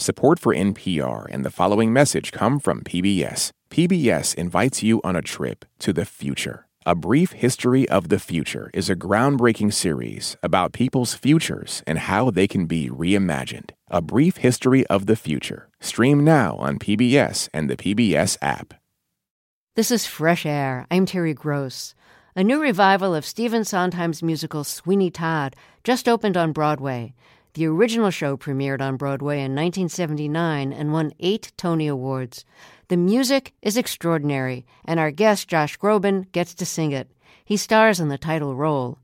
[0.00, 3.50] Support for NPR and the following message come from PBS.
[3.70, 6.66] PBS invites you on a trip to the future.
[6.86, 12.30] A Brief History of the Future is a groundbreaking series about people's futures and how
[12.30, 13.72] they can be reimagined.
[13.90, 15.68] A Brief History of the Future.
[15.80, 18.72] Stream now on PBS and the PBS app.
[19.76, 20.86] This is Fresh Air.
[20.90, 21.94] I'm Terry Gross.
[22.34, 25.54] A new revival of Stephen Sondheim's musical Sweeney Todd
[25.84, 27.12] just opened on Broadway.
[27.54, 32.44] The original show premiered on Broadway in 1979 and won eight Tony Awards.
[32.86, 37.10] The music is extraordinary, and our guest, Josh Groban, gets to sing it.
[37.44, 38.98] He stars in the title role.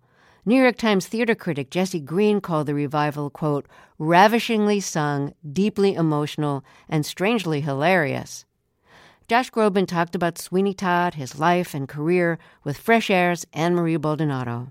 [0.45, 3.67] New York Times theater critic Jesse Green called the revival, quote,
[3.99, 8.45] ravishingly sung, deeply emotional, and strangely hilarious.
[9.27, 13.97] Josh Groban talked about Sweeney Todd, his life and career, with Fresh Air's Anne Marie
[13.97, 14.71] Baldonado.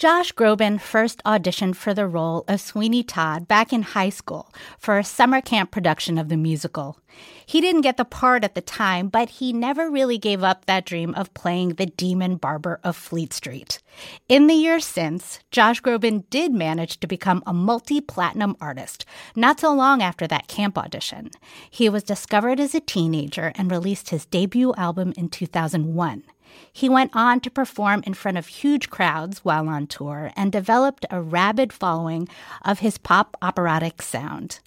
[0.00, 4.96] Josh Groban first auditioned for the role of Sweeney Todd back in high school for
[4.98, 6.98] a summer camp production of the musical.
[7.44, 10.86] He didn't get the part at the time, but he never really gave up that
[10.86, 13.78] dream of playing the demon barber of Fleet Street.
[14.26, 19.04] In the years since, Josh Groban did manage to become a multi platinum artist,
[19.36, 21.30] not so long after that camp audition.
[21.70, 26.24] He was discovered as a teenager and released his debut album in 2001.
[26.72, 31.04] He went on to perform in front of huge crowds while on tour and developed
[31.10, 32.28] a rabid following
[32.64, 34.60] of his pop operatic sound.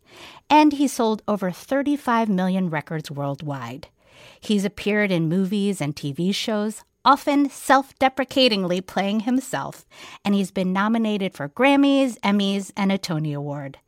[0.49, 3.87] And he sold over 35 million records worldwide.
[4.39, 9.85] He's appeared in movies and TV shows, often self deprecatingly playing himself,
[10.23, 13.79] and he's been nominated for Grammys, Emmys, and a Tony Award.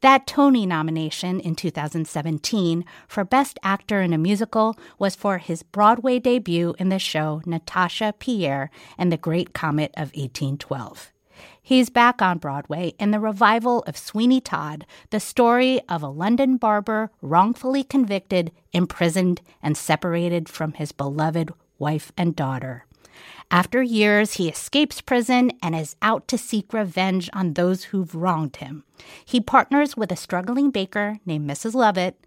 [0.00, 6.18] That Tony nomination in 2017 for Best Actor in a Musical was for his Broadway
[6.18, 11.12] debut in the show Natasha Pierre and the Great Comet of 1812.
[11.60, 16.58] He's back on Broadway in the revival of Sweeney Todd, the story of a London
[16.58, 22.84] barber wrongfully convicted, imprisoned, and separated from his beloved wife and daughter.
[23.50, 28.56] After years, he escapes prison and is out to seek revenge on those who've wronged
[28.56, 28.84] him.
[29.24, 31.74] He partners with a struggling baker named Mrs.
[31.74, 32.18] Lovett,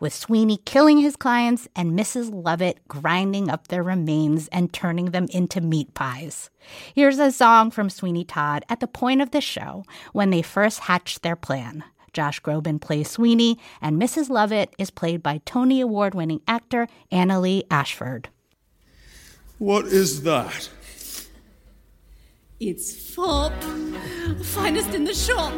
[0.00, 2.30] with Sweeney killing his clients and Mrs.
[2.32, 6.50] Lovett grinding up their remains and turning them into meat pies.
[6.92, 10.80] Here's a song from Sweeney Todd at the point of the show when they first
[10.80, 11.84] hatched their plan.
[12.12, 14.28] Josh Groban plays Sweeney, and Mrs.
[14.28, 18.28] Lovett is played by Tony Award winning actor Annaleigh Ashford.
[19.62, 20.68] What is that?
[22.58, 23.52] It's fop,
[24.42, 25.52] finest in the shop.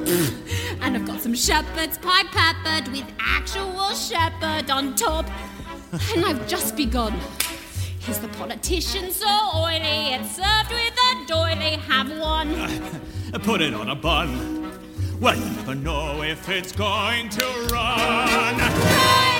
[0.82, 5.24] and I've got some shepherd's pie peppered with actual shepherd on top.
[6.14, 7.18] And I've just begun.
[8.06, 10.12] Is the politician so oily?
[10.12, 11.78] It's served with a doily.
[11.88, 12.52] Have one.
[13.42, 14.70] Put it on a bun.
[15.18, 19.33] Well, you never know if it's going to run.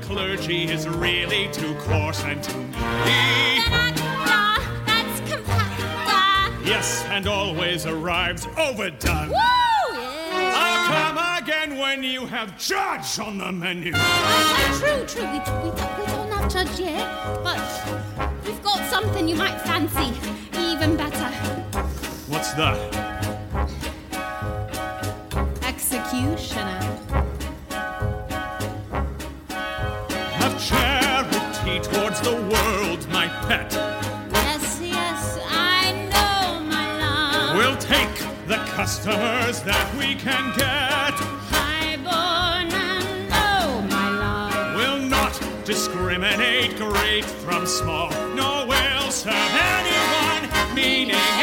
[0.00, 3.60] Clergy is really too coarse and too meaty.
[4.86, 6.66] That's compact.
[6.66, 9.28] Yes, and always arrives overdone.
[9.28, 9.34] Woo!
[9.34, 10.54] Yeah.
[10.56, 13.92] I'll come again when you have judge on the menu.
[13.92, 15.22] True, true.
[15.30, 17.06] We, we, we don't have judge yet,
[17.42, 17.60] but
[18.44, 20.12] we've got something you might fancy.
[20.58, 21.30] Even better.
[22.28, 22.78] What's that?
[25.62, 26.79] Executioner.
[38.80, 41.12] Customers that we can get.
[41.52, 44.74] Highborn and low, my love.
[44.74, 48.08] We'll not discriminate great from small.
[48.34, 51.39] No, we'll serve anyone, meaning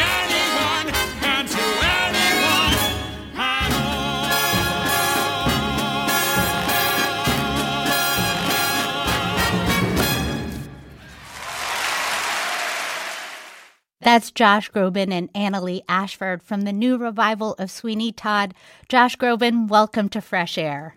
[14.08, 18.54] That's Josh Groban and Annaleigh Ashford from the new revival of Sweeney Todd.
[18.88, 20.96] Josh Groban, welcome to Fresh Air.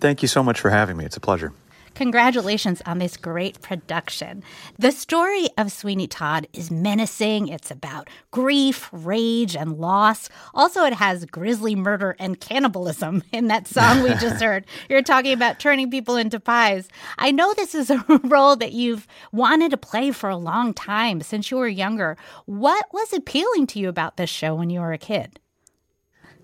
[0.00, 1.04] Thank you so much for having me.
[1.04, 1.52] It's a pleasure.
[1.98, 4.44] Congratulations on this great production.
[4.78, 7.48] The story of Sweeney Todd is menacing.
[7.48, 10.28] It's about grief, rage, and loss.
[10.54, 14.64] Also, it has grisly murder and cannibalism in that song we just heard.
[14.88, 16.88] You're talking about turning people into pies.
[17.18, 21.20] I know this is a role that you've wanted to play for a long time
[21.20, 22.16] since you were younger.
[22.46, 25.40] What was appealing to you about this show when you were a kid?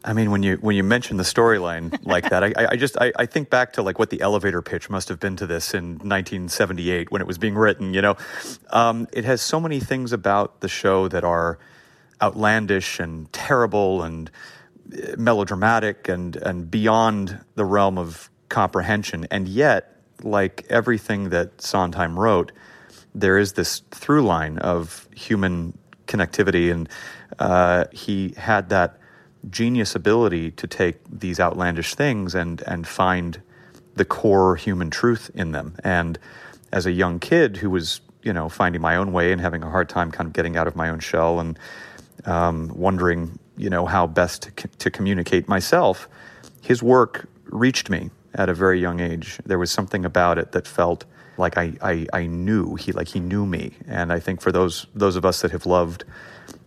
[0.04, 3.12] I mean, when you when you mention the storyline like that, I, I just I,
[3.16, 5.92] I think back to like what the elevator pitch must have been to this in
[5.98, 7.94] 1978 when it was being written.
[7.94, 8.16] You know,
[8.70, 11.58] um, it has so many things about the show that are
[12.22, 14.30] outlandish and terrible and
[15.16, 19.26] melodramatic and and beyond the realm of comprehension.
[19.30, 22.52] And yet, like everything that Sondheim wrote,
[23.14, 26.90] there is this through line of human connectivity, and
[27.38, 28.98] uh, he had that
[29.50, 33.40] genius ability to take these outlandish things and and find
[33.96, 35.76] the core human truth in them.
[35.84, 36.18] And
[36.72, 39.70] as a young kid who was, you know, finding my own way and having a
[39.70, 41.58] hard time kind of getting out of my own shell and
[42.24, 46.08] um, wondering, you know, how best to, to communicate myself,
[46.60, 49.38] his work reached me at a very young age.
[49.46, 51.04] There was something about it that felt
[51.36, 53.74] like I, I, I knew he like he knew me.
[53.86, 56.04] And I think for those those of us that have loved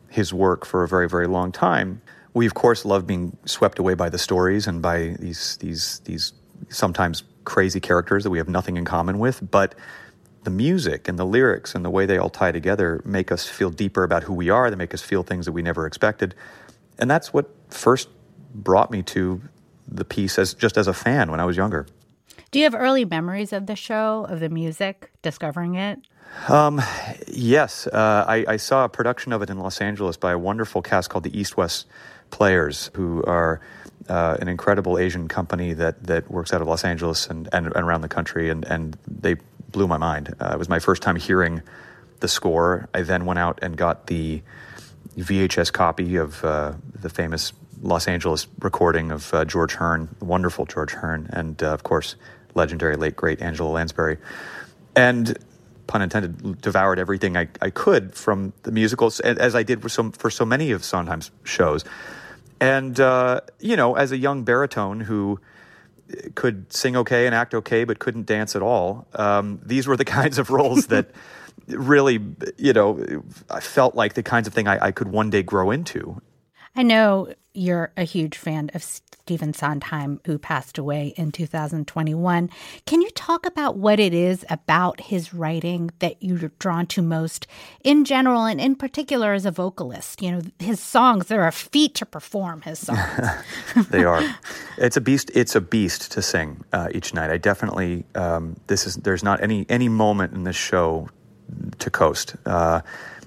[0.09, 2.01] his work for a very very long time,
[2.37, 6.33] we of course love being swept away by the stories and by these these these
[6.69, 9.73] sometimes crazy characters that we have nothing in common with, but
[10.43, 13.69] the music and the lyrics and the way they all tie together make us feel
[13.69, 14.69] deeper about who we are.
[14.69, 16.35] They make us feel things that we never expected.
[16.99, 18.09] And that's what first
[18.53, 19.41] brought me to
[19.87, 21.87] the piece as just as a fan when I was younger.
[22.51, 25.99] Do you have early memories of the show, of the music, discovering it?
[26.49, 26.81] Um,
[27.27, 27.87] yes.
[27.87, 31.09] Uh, I, I, saw a production of it in Los Angeles by a wonderful cast
[31.09, 31.87] called the East West
[32.29, 33.61] Players, who are
[34.09, 37.75] uh, an incredible Asian company that that works out of Los Angeles and, and, and
[37.75, 39.35] around the country, and, and they
[39.71, 40.33] blew my mind.
[40.39, 41.61] Uh, it was my first time hearing
[42.19, 42.89] the score.
[42.93, 44.41] I then went out and got the
[45.17, 50.93] VHS copy of uh, the famous Los Angeles recording of uh, George Hearn, wonderful George
[50.93, 52.15] Hearn, and uh, of course,
[52.55, 54.17] legendary late great Angela Lansbury,
[54.95, 55.37] and
[55.87, 60.11] pun intended, devoured everything I, I could from the musicals, as I did for so,
[60.11, 61.83] for so many of Sondheim's shows.
[62.59, 65.39] And, uh, you know, as a young baritone who
[66.35, 70.05] could sing okay and act okay, but couldn't dance at all, um, these were the
[70.19, 71.11] kinds of roles that
[71.67, 72.19] really,
[72.57, 75.71] you know, I felt like the kinds of thing I, I could one day grow
[75.71, 76.21] into.
[76.75, 82.49] I know you're a huge fan of Stephen Sondheim, who passed away in 2021.
[82.85, 87.47] Can you talk about what it is about his writing that you're drawn to most
[87.83, 90.21] in general and in particular as a vocalist?
[90.21, 92.99] You know, his songs, they're a feat to perform his songs.
[93.89, 94.23] they are.
[94.77, 95.31] It's a beast.
[95.33, 97.31] It's a beast to sing uh, each night.
[97.31, 101.09] I definitely, um, this is, there's not any, any moment in this show
[101.79, 102.35] to coast.
[102.45, 102.81] Uh,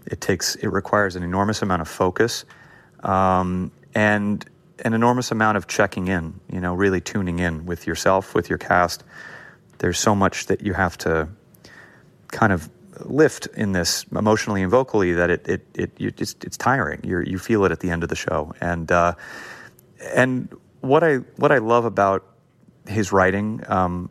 [0.06, 2.44] it takes, it requires an enormous amount of focus
[3.03, 4.45] um, and
[4.85, 8.59] an enormous amount of checking in, you know, really tuning in with yourself, with your
[8.59, 9.05] cast.
[9.79, 11.29] There's so much that you have to
[12.29, 12.71] kind of
[13.05, 17.01] lift in this emotionally and vocally that it it, it you, it's, it's tiring.
[17.05, 19.15] You you feel it at the end of the show, and uh,
[20.15, 20.49] and
[20.81, 22.25] what I what I love about
[22.87, 24.11] his writing, um,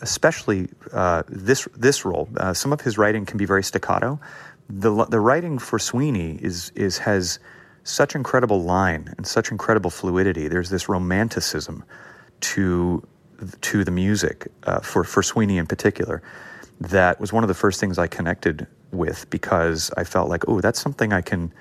[0.00, 4.20] especially uh, this this role, uh, some of his writing can be very staccato.
[4.68, 7.38] The the writing for Sweeney is is has
[7.84, 10.48] such incredible line and such incredible fluidity.
[10.48, 11.84] There's this romanticism
[12.40, 13.06] to
[13.62, 16.22] to the music uh, for for Sweeney in particular
[16.80, 20.60] that was one of the first things I connected with because I felt like oh
[20.60, 21.52] that's something I can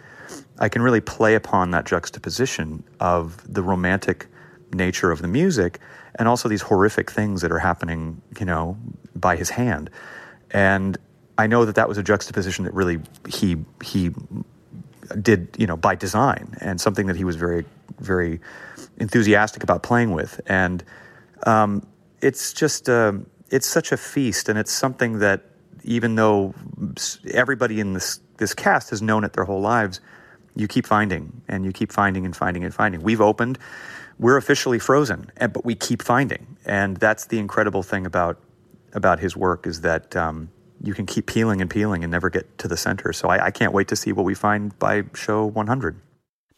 [0.60, 4.27] I can really play upon that juxtaposition of the romantic
[4.74, 5.80] nature of the music
[6.16, 8.77] and also these horrific things that are happening you know
[9.16, 9.89] by his hand
[10.51, 10.98] and
[11.38, 14.12] I know that that was a juxtaposition that really he he
[15.21, 17.65] did you know by design and something that he was very
[18.00, 18.39] very
[19.00, 20.39] enthusiastic about playing with.
[20.45, 20.83] And
[21.44, 21.85] um,
[22.21, 23.13] it's just uh,
[23.49, 25.45] it's such a feast and it's something that
[25.83, 26.54] even though
[27.31, 30.01] everybody in this this cast has known it their whole lives
[30.56, 33.01] you keep finding and you keep finding and finding and finding.
[33.01, 33.57] We've opened
[34.19, 36.57] we're officially frozen but we keep finding.
[36.66, 38.39] And that's the incredible thing about
[38.94, 40.49] about his work is that um,
[40.83, 43.14] you can keep peeling and peeling and never get to the center.
[43.14, 46.00] So I, I can't wait to see what we find by show 100.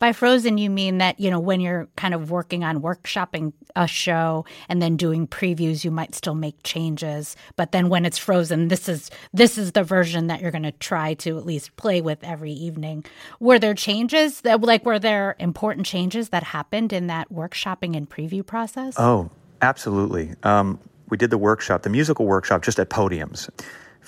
[0.02, 3.86] By frozen, you mean that, you know, when you're kind of working on workshopping a
[3.86, 7.36] show and then doing previews, you might still make changes.
[7.56, 10.72] But then when it's frozen, this is this is the version that you're going to
[10.72, 13.06] try to at least play with every evening.
[13.40, 18.10] Were there changes that like were there important changes that happened in that workshopping and
[18.10, 18.96] preview process?
[18.98, 19.30] Oh,
[19.62, 20.34] absolutely.
[20.42, 23.52] Um, we did the workshop, the musical workshop, just at podiums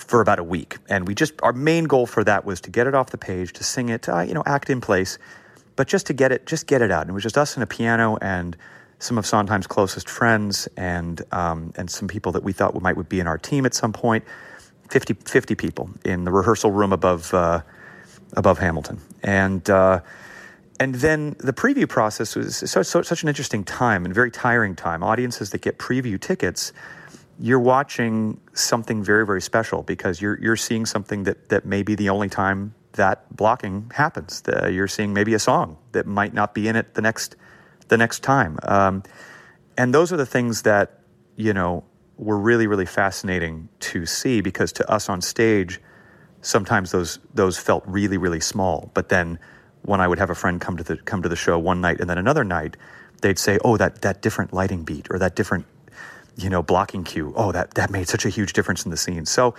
[0.07, 0.77] for about a week.
[0.89, 3.53] And we just, our main goal for that was to get it off the page,
[3.53, 5.17] to sing it, uh, you know, act in place,
[5.75, 7.01] but just to get it, just get it out.
[7.01, 8.55] And it was just us and a piano and
[8.99, 13.09] some of Sondheim's closest friends and, um, and some people that we thought might would
[13.09, 14.23] be in our team at some point.
[14.89, 17.61] 50, 50 people in the rehearsal room above, uh,
[18.33, 18.99] above Hamilton.
[19.23, 20.01] And, uh,
[20.79, 24.75] and then the preview process was so, so, such an interesting time and very tiring
[24.75, 25.03] time.
[25.03, 26.73] Audiences that get preview tickets,
[27.43, 31.93] you're watching something very, very special because you're you're seeing something that that may be
[31.93, 34.39] the only time that blocking happens.
[34.43, 37.35] The, you're seeing maybe a song that might not be in it the next
[37.89, 38.59] the next time.
[38.63, 39.03] Um,
[39.77, 41.01] and those are the things that
[41.35, 41.83] you know
[42.17, 45.81] were really really fascinating to see because to us on stage,
[46.41, 48.89] sometimes those those felt really really small.
[48.93, 49.37] But then
[49.81, 51.99] when I would have a friend come to the come to the show one night
[51.99, 52.77] and then another night,
[53.21, 55.65] they'd say, "Oh, that that different lighting beat or that different
[56.37, 57.33] you know blocking cue.
[57.35, 59.55] Oh, that that made such a huge difference in the scene." So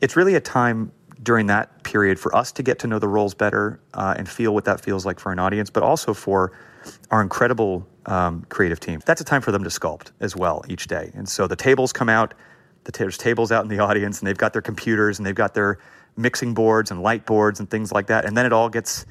[0.00, 0.92] it's really a time
[1.22, 4.54] during that period for us to get to know the roles better uh, and feel
[4.54, 6.52] what that feels like for an audience, but also for
[7.10, 9.00] our incredible um, creative team.
[9.04, 11.10] That's a time for them to sculpt as well each day.
[11.14, 12.34] And so the tables come out,
[12.84, 15.34] the t- there's tables out in the audience, and they've got their computers and they've
[15.34, 15.78] got their
[16.16, 18.24] mixing boards and light boards and things like that.
[18.24, 19.04] And then it all gets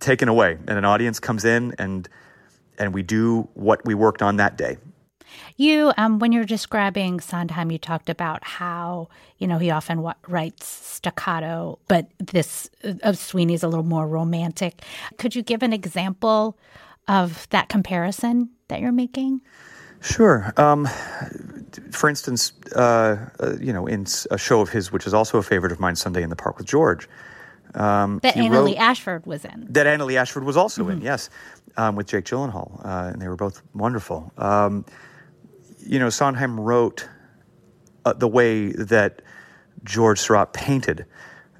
[0.00, 2.08] taken away, and an audience comes in and
[2.78, 4.78] and we do what we worked on that day.
[5.56, 9.08] You, um, when you're describing Sondheim, you talked about how
[9.38, 14.06] you know he often w- writes staccato, but this uh, of Sweeney's a little more
[14.06, 14.82] romantic.
[15.18, 16.56] Could you give an example
[17.08, 19.40] of that comparison that you're making?
[20.00, 20.52] Sure.
[20.56, 20.88] Um,
[21.92, 25.42] for instance, uh, uh, you know, in a show of his, which is also a
[25.42, 27.08] favorite of mine, Sunday in the Park with George.
[27.74, 29.66] Um, that Anna Lee Ashford was in.
[29.70, 30.92] That Anna Lee Ashford was also mm-hmm.
[30.92, 31.30] in, yes,
[31.76, 34.32] um, with Jake Gyllenhaal, uh, and they were both wonderful.
[34.36, 34.84] Um,
[35.84, 37.08] you know, Sondheim wrote
[38.04, 39.22] uh, the way that
[39.84, 41.06] George Seurat painted.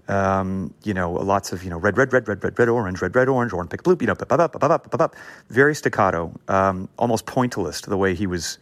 [0.09, 3.15] Um, you know, lots of you know red, red, red, red, red, red, orange, red,
[3.15, 3.97] red, orange, orange, pick blue.
[4.01, 5.11] You know,
[5.49, 7.87] very staccato, um, almost pointillist.
[7.87, 8.59] The way he was,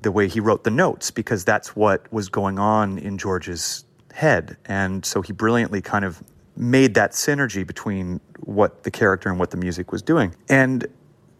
[0.00, 4.56] the way he wrote the notes, because that's what was going on in George's head,
[4.66, 6.22] and so he brilliantly kind of
[6.56, 10.34] made that synergy between what the character and what the music was doing.
[10.48, 10.86] And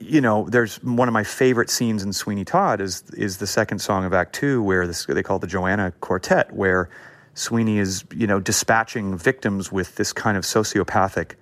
[0.00, 3.80] you know, there's one of my favorite scenes in Sweeney Todd is is the second
[3.80, 6.88] song of Act Two, where this they call the Joanna Quartet, where
[7.34, 11.32] Sweeney is you know dispatching victims with this kind of sociopathic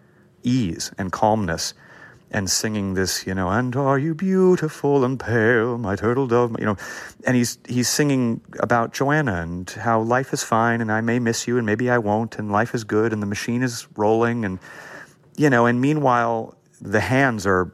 [0.43, 1.75] ease and calmness,
[2.31, 6.67] and singing this, you know, and are you beautiful and pale, my turtle dove, you
[6.67, 6.77] know,
[7.25, 11.47] and he's he's singing about Joanna and how life is fine and I may miss
[11.47, 14.59] you and maybe I won't and life is good and the machine is rolling and
[15.37, 17.73] you know, and meanwhile the hands are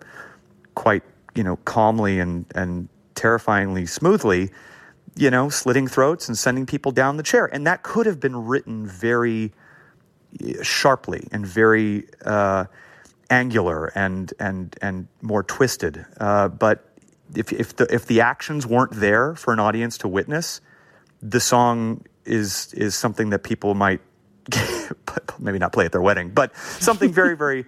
[0.74, 1.02] quite,
[1.34, 4.50] you know, calmly and, and terrifyingly smoothly,
[5.16, 7.46] you know, slitting throats and sending people down the chair.
[7.46, 9.52] And that could have been written very
[10.42, 12.64] eh, sharply and very uh,
[13.30, 16.04] angular and and and more twisted.
[16.18, 16.88] Uh, but
[17.34, 20.60] if if the if the actions weren't there for an audience to witness,
[21.22, 24.00] the song is is something that people might
[25.38, 27.64] maybe not play at their wedding, but something very very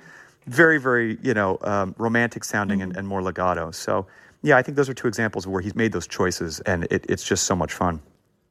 [0.46, 2.90] very, very, you know, um, romantic sounding mm-hmm.
[2.90, 3.70] and, and, more legato.
[3.70, 4.06] So,
[4.42, 7.06] yeah, I think those are two examples of where he's made those choices, and it,
[7.08, 8.00] it's just so much fun.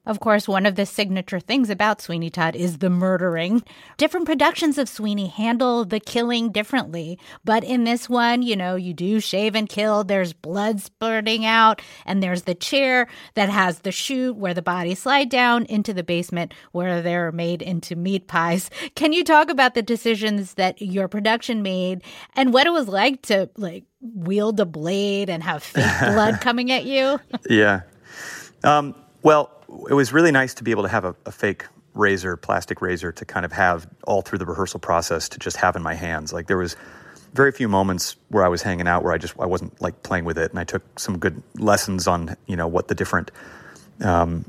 [0.06, 3.64] Of course, one of the signature things about Sweeney Todd is the murdering.
[3.98, 8.94] Different productions of Sweeney handle the killing differently, but in this one, you know, you
[8.94, 10.04] do shave and kill.
[10.04, 15.00] There's blood spurting out, and there's the chair that has the chute where the bodies
[15.00, 18.70] slide down into the basement where they're made into meat pies.
[18.96, 22.04] Can you talk about the decisions that your production made
[22.36, 26.74] and what it was like to like wield a blade and have fake blood coming
[26.74, 27.22] at you?
[27.50, 27.84] yeah.
[28.66, 32.38] Um, well, it was really nice to be able to have a, a, fake razor,
[32.38, 35.84] plastic razor, to kind of have all through the rehearsal process to just have in
[35.84, 36.34] my hands.
[36.34, 36.76] Like there was
[37.34, 40.26] very few moments where I was hanging out where I just I wasn't like playing
[40.26, 43.32] with it, and I took some good lessons on you know what the different
[44.02, 44.46] um,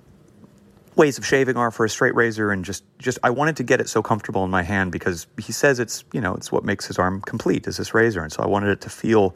[0.97, 3.81] ways of shaving are for a straight razor, and just just I wanted to get
[3.81, 6.87] it so comfortable in my hand because he says it's you know it's what makes
[6.87, 9.35] his arm complete is this razor, and so I wanted it to feel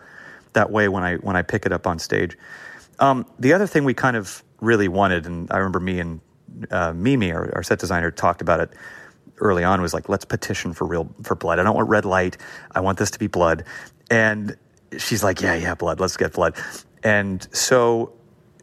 [0.52, 2.37] that way when I when I pick it up on stage.
[3.00, 6.21] Um, the other thing we kind of really wanted, and I remember me and
[6.71, 8.71] uh, Mimi, our, our, set designer, talked about it
[9.38, 9.81] early on.
[9.81, 11.59] Was like, let's petition for real for blood.
[11.59, 12.37] I don't want red light.
[12.75, 13.65] I want this to be blood.
[14.11, 14.57] And
[14.97, 16.00] she's like, yeah, yeah, blood.
[16.00, 16.57] Let's get blood.
[17.05, 18.12] And so,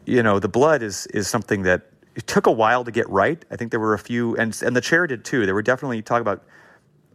[0.04, 3.44] you know, the blood is is something that it took a while to get right.
[3.50, 5.46] I think there were a few, and and the chair did too.
[5.46, 6.44] There were definitely talk about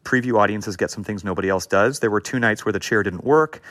[0.03, 1.99] preview audiences get some things nobody else does.
[1.99, 3.61] There were two nights where the chair didn't work,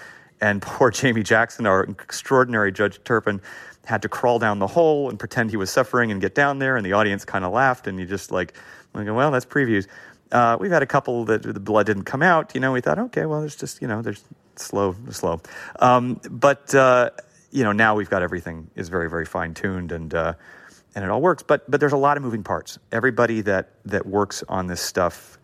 [0.40, 3.40] and poor Jamie Jackson, our extraordinary Judge Turpin,
[3.84, 6.76] had to crawl down the hole and pretend he was suffering and get down there,
[6.76, 8.54] and the audience kind of laughed, and you just like,
[8.94, 9.86] well, that's previews.
[10.32, 12.54] Uh, we've had a couple that the blood didn't come out.
[12.54, 14.22] You know, we thought, okay, well, it's just you know, there's
[14.56, 15.40] slow, slow.
[15.78, 17.10] Um, but uh,
[17.50, 20.34] you know, now we've got everything is very, very fine tuned and uh,
[20.94, 21.42] and it all works.
[21.42, 22.78] But but there's a lot of moving parts.
[22.92, 25.38] Everybody that that works on this stuff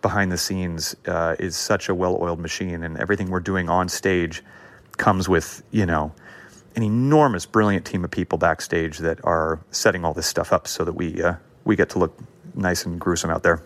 [0.00, 4.42] behind the scenes uh, is such a well-oiled machine, and everything we're doing on stage
[4.96, 6.12] comes with you know
[6.76, 10.84] an enormous, brilliant team of people backstage that are setting all this stuff up so
[10.84, 12.18] that we uh, we get to look
[12.54, 13.62] nice and gruesome out there.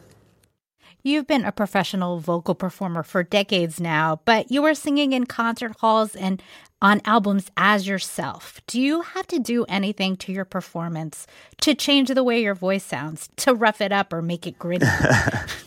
[1.02, 5.76] You've been a professional vocal performer for decades now, but you were singing in concert
[5.80, 6.42] halls and
[6.82, 8.60] on albums as yourself.
[8.66, 11.26] Do you have to do anything to your performance
[11.60, 14.86] to change the way your voice sounds, to rough it up or make it gritty?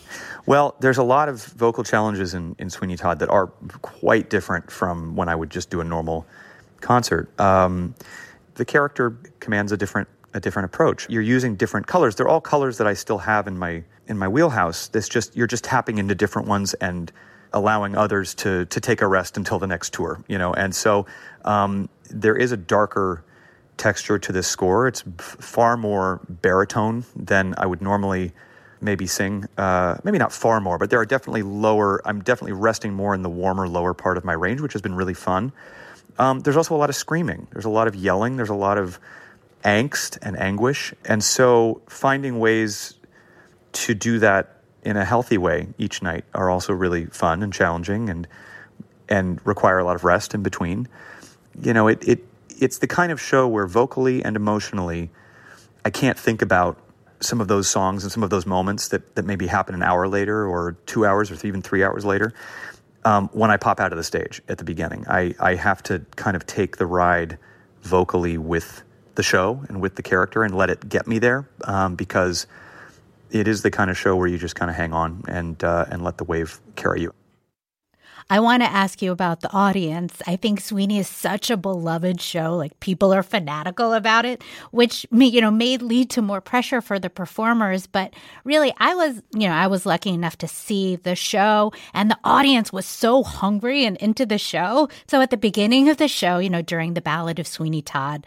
[0.46, 3.48] Well, there's a lot of vocal challenges in, in Sweeney Todd that are
[3.82, 6.26] quite different from when I would just do a normal
[6.80, 7.28] concert.
[7.40, 7.94] Um,
[8.54, 11.08] the character commands a different a different approach.
[11.10, 12.14] You're using different colors.
[12.14, 14.88] They're all colors that I still have in my in my wheelhouse.
[14.88, 17.10] This just you're just tapping into different ones and
[17.52, 20.22] allowing others to to take a rest until the next tour.
[20.28, 21.06] You know, and so
[21.44, 23.24] um, there is a darker
[23.76, 24.86] texture to this score.
[24.86, 28.32] It's f- far more baritone than I would normally
[28.80, 29.46] maybe sing.
[29.56, 32.00] Uh, maybe not far more, but there are definitely lower.
[32.04, 34.94] I'm definitely resting more in the warmer lower part of my range, which has been
[34.94, 35.52] really fun.
[36.20, 37.46] Um, there's also a lot of screaming.
[37.50, 38.36] There's a lot of yelling.
[38.36, 39.00] There's a lot of
[39.64, 40.92] angst and anguish.
[41.06, 42.92] And so finding ways
[43.72, 48.10] to do that in a healthy way each night are also really fun and challenging
[48.10, 48.28] and
[49.08, 50.88] and require a lot of rest in between.
[51.58, 55.10] You know, it, it it's the kind of show where vocally and emotionally
[55.86, 56.78] I can't think about
[57.20, 60.06] some of those songs and some of those moments that, that maybe happen an hour
[60.06, 62.34] later or two hours or even three hours later
[63.04, 65.06] um, when I pop out of the stage at the beginning.
[65.08, 67.38] I, I have to kind of take the ride
[67.82, 68.82] vocally with
[69.14, 72.46] the show and with the character and let it get me there um, because
[73.30, 75.86] it is the kind of show where you just kind of hang on and uh,
[75.90, 77.14] and let the wave carry you.
[78.30, 80.22] I want to ask you about the audience.
[80.24, 82.56] I think Sweeney is such a beloved show.
[82.56, 86.80] Like people are fanatical about it, which may, you know may lead to more pressure
[86.80, 87.88] for the performers.
[87.88, 92.08] But really, I was you know I was lucky enough to see the show, and
[92.08, 94.88] the audience was so hungry and into the show.
[95.08, 98.24] So at the beginning of the show, you know, during the Ballad of Sweeney Todd,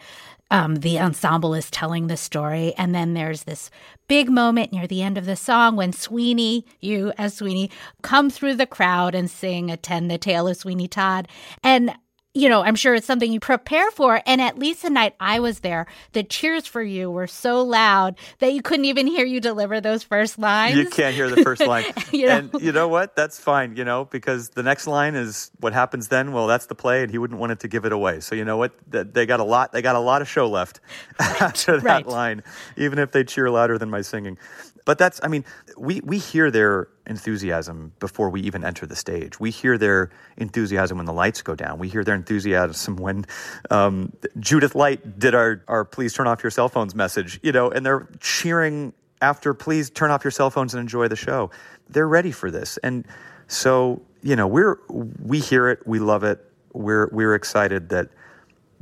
[0.50, 2.74] um, the ensemble is telling the story.
[2.76, 3.70] And then there's this
[4.08, 7.70] big moment near the end of the song when Sweeney, you as Sweeney,
[8.02, 11.28] come through the crowd and sing Attend the Tale of Sweeney Todd.
[11.62, 11.94] And
[12.34, 14.20] you know, I'm sure it's something you prepare for.
[14.26, 18.16] And at least the night I was there, the cheers for you were so loud
[18.40, 20.76] that you couldn't even hear you deliver those first lines.
[20.76, 21.84] You can't hear the first line.
[22.12, 22.36] you know?
[22.36, 23.14] And you know what?
[23.14, 26.32] That's fine, you know, because the next line is what happens then.
[26.32, 28.18] Well, that's the play, and he wouldn't want it to give it away.
[28.18, 28.72] So you know what?
[28.90, 29.72] They got a lot.
[29.72, 30.80] They got a lot of show left
[31.20, 32.06] after that right.
[32.06, 32.42] line,
[32.76, 34.38] even if they cheer louder than my singing.
[34.84, 35.44] But that's, I mean,
[35.78, 39.40] we, we hear their enthusiasm before we even enter the stage.
[39.40, 41.78] We hear their enthusiasm when the lights go down.
[41.78, 43.24] We hear their enthusiasm when
[43.70, 47.70] um, Judith Light did our, our please turn off your cell phones message, you know,
[47.70, 48.92] and they're cheering
[49.22, 51.50] after please turn off your cell phones and enjoy the show.
[51.88, 52.76] They're ready for this.
[52.78, 53.06] And
[53.46, 56.44] so, you know, we're, we hear it, we love it.
[56.74, 58.10] We're, we're excited that,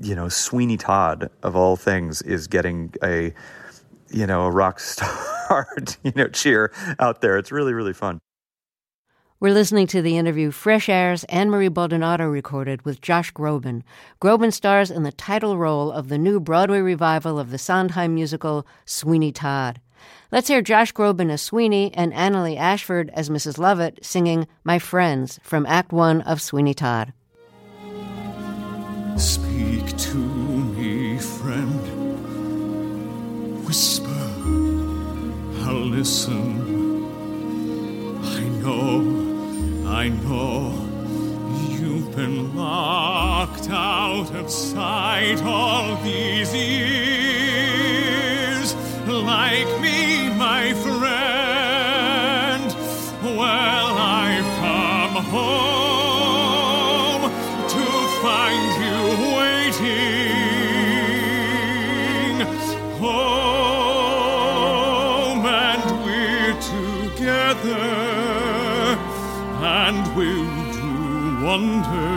[0.01, 3.35] you know, Sweeney Todd of all things is getting a,
[4.13, 5.67] you know, a rock star,
[6.03, 7.39] you know, cheer out there.
[7.39, 8.19] It's really, really fun.
[9.43, 13.83] We're listening to the interview Fresh Air's Anne Marie Baldonado recorded with Josh Groban.
[14.21, 18.65] Groban stars in the title role of the new Broadway revival of the Sondheim musical
[18.85, 19.81] Sweeney Todd.
[20.31, 23.59] Let's hear Josh Groban as Sweeney and Annaleigh Ashford as Mrs.
[23.59, 27.13] Lovett singing My Friends from Act One of Sweeney Todd.
[29.17, 30.42] Speak to
[33.73, 34.29] Whisper,
[35.65, 36.47] I'll listen.
[38.23, 39.01] I know,
[39.89, 40.75] I know,
[41.71, 47.55] you've been locked out of sight all these years.
[49.07, 51.01] Like me, my friend.
[53.25, 55.82] Well, I've come home
[71.43, 72.12] wonders,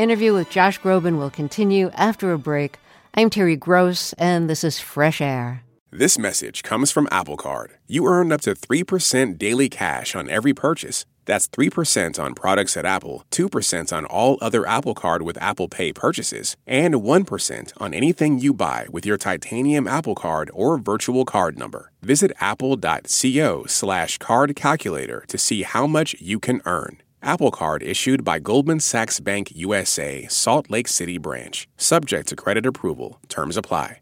[0.00, 2.78] interview with Josh Groban will continue after a break.
[3.14, 5.62] I'm Terry Gross, and this is Fresh Air.
[5.92, 7.72] This message comes from Apple Card.
[7.86, 11.04] You earn up to 3% daily cash on every purchase.
[11.26, 15.92] That's 3% on products at Apple, 2% on all other Apple Card with Apple Pay
[15.92, 21.58] purchases, and 1% on anything you buy with your titanium Apple Card or virtual card
[21.58, 21.92] number.
[22.02, 27.02] Visit apple.co slash card calculator to see how much you can earn.
[27.22, 31.68] Apple Card issued by Goldman Sachs Bank USA, Salt Lake City branch.
[31.76, 33.20] Subject to credit approval.
[33.28, 34.00] Terms apply.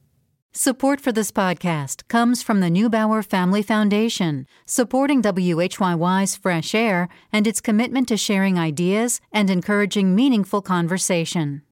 [0.52, 7.46] Support for this podcast comes from the Neubauer Family Foundation, supporting WHYY's Fresh Air and
[7.46, 11.62] its commitment to sharing ideas and encouraging meaningful conversation.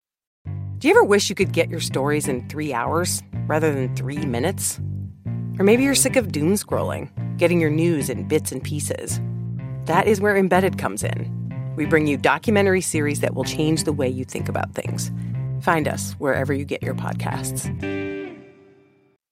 [0.78, 4.24] Do you ever wish you could get your stories in three hours rather than three
[4.24, 4.78] minutes?
[5.58, 9.20] Or maybe you're sick of doom scrolling, getting your news in bits and pieces.
[9.86, 11.74] That is where Embedded comes in.
[11.76, 15.12] We bring you documentary series that will change the way you think about things.
[15.60, 17.70] Find us wherever you get your podcasts.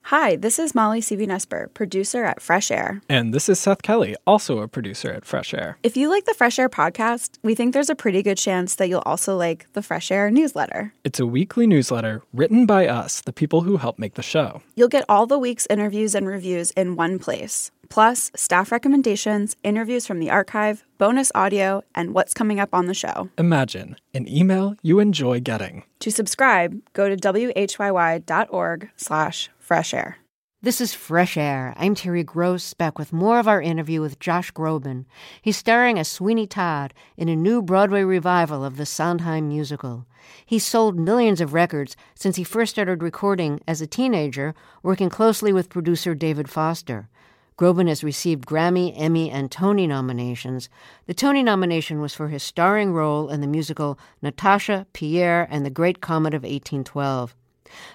[0.08, 1.26] Hi, this is Molly C.V.
[1.26, 3.00] Nesper, producer at Fresh Air.
[3.08, 5.78] And this is Seth Kelly, also a producer at Fresh Air.
[5.82, 8.88] If you like the Fresh Air podcast, we think there's a pretty good chance that
[8.88, 10.92] you'll also like the Fresh Air newsletter.
[11.02, 14.62] It's a weekly newsletter written by us, the people who help make the show.
[14.76, 20.04] You'll get all the week's interviews and reviews in one place, plus staff recommendations, interviews
[20.04, 23.30] from the archive, bonus audio, and what's coming up on the show.
[23.38, 25.84] Imagine an email you enjoy getting.
[26.00, 30.16] To subscribe, go to whyy.org slash fresh air.
[30.60, 31.72] This is Fresh Air.
[31.76, 35.04] I'm Terry Gross, back with more of our interview with Josh Groban.
[35.40, 40.06] He's starring as Sweeney Todd in a new Broadway revival of the Sondheim musical.
[40.44, 45.52] He's sold millions of records since he first started recording as a teenager, working closely
[45.52, 47.08] with producer David Foster.
[47.56, 50.68] Groban has received Grammy, Emmy, and Tony nominations.
[51.06, 55.70] The Tony nomination was for his starring role in the musical Natasha, Pierre, and the
[55.70, 57.34] Great Comet of 1812.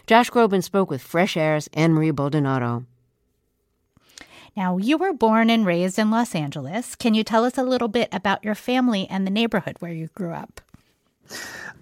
[0.07, 2.85] Josh Groban spoke with Fresh Air's Anne Marie Baldonado.
[4.55, 6.95] Now, you were born and raised in Los Angeles.
[6.95, 10.07] Can you tell us a little bit about your family and the neighborhood where you
[10.15, 10.61] grew up?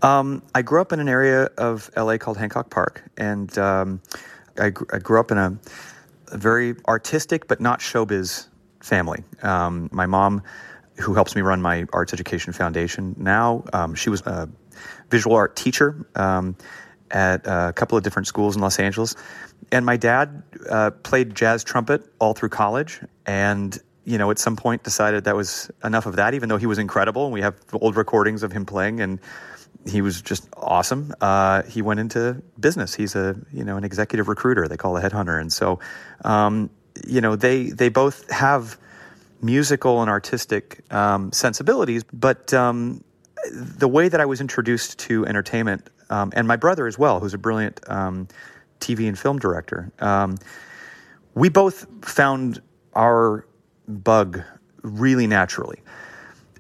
[0.02, 4.02] Um, I grew up in an area of LA called Hancock Park, and um,
[4.60, 5.58] I, gr- I, grew up in a,
[6.32, 8.48] a, very artistic but not showbiz
[8.82, 9.24] family.
[9.42, 10.44] Um, my mom,
[10.98, 14.50] who helps me run my arts education foundation now, um, she was a
[15.10, 16.56] visual art teacher um,
[17.12, 19.16] at a couple of different schools in Los Angeles.
[19.72, 23.02] And my dad uh, played jazz trumpet all through college.
[23.26, 26.66] And, you know, at some point decided that was enough of that, even though he
[26.66, 27.26] was incredible.
[27.26, 29.20] And we have old recordings of him playing and
[29.86, 31.14] he was just awesome.
[31.22, 32.96] Uh, he went into business.
[32.96, 34.68] He's a, you know, an executive recruiter.
[34.68, 35.40] They call a headhunter.
[35.40, 35.80] And so,
[36.26, 36.70] um,
[37.06, 38.78] you know, they, they both have
[39.42, 43.04] musical and artistic um, sensibilities, but um,
[43.52, 47.34] the way that I was introduced to entertainment um, and my brother as well, who's
[47.34, 48.28] a brilliant um,
[48.80, 49.92] TV and film director.
[50.00, 50.38] Um,
[51.34, 52.62] we both found
[52.94, 53.46] our
[53.88, 54.42] bug
[54.82, 55.82] really naturally.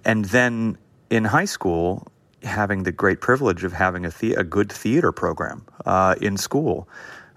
[0.05, 0.77] And then
[1.09, 2.07] in high school,
[2.43, 6.87] having the great privilege of having a, the- a good theater program uh, in school,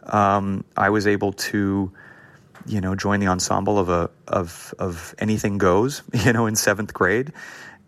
[0.07, 1.91] um, I was able to,
[2.67, 6.93] you know, join the ensemble of a of of anything goes, you know, in seventh
[6.93, 7.33] grade,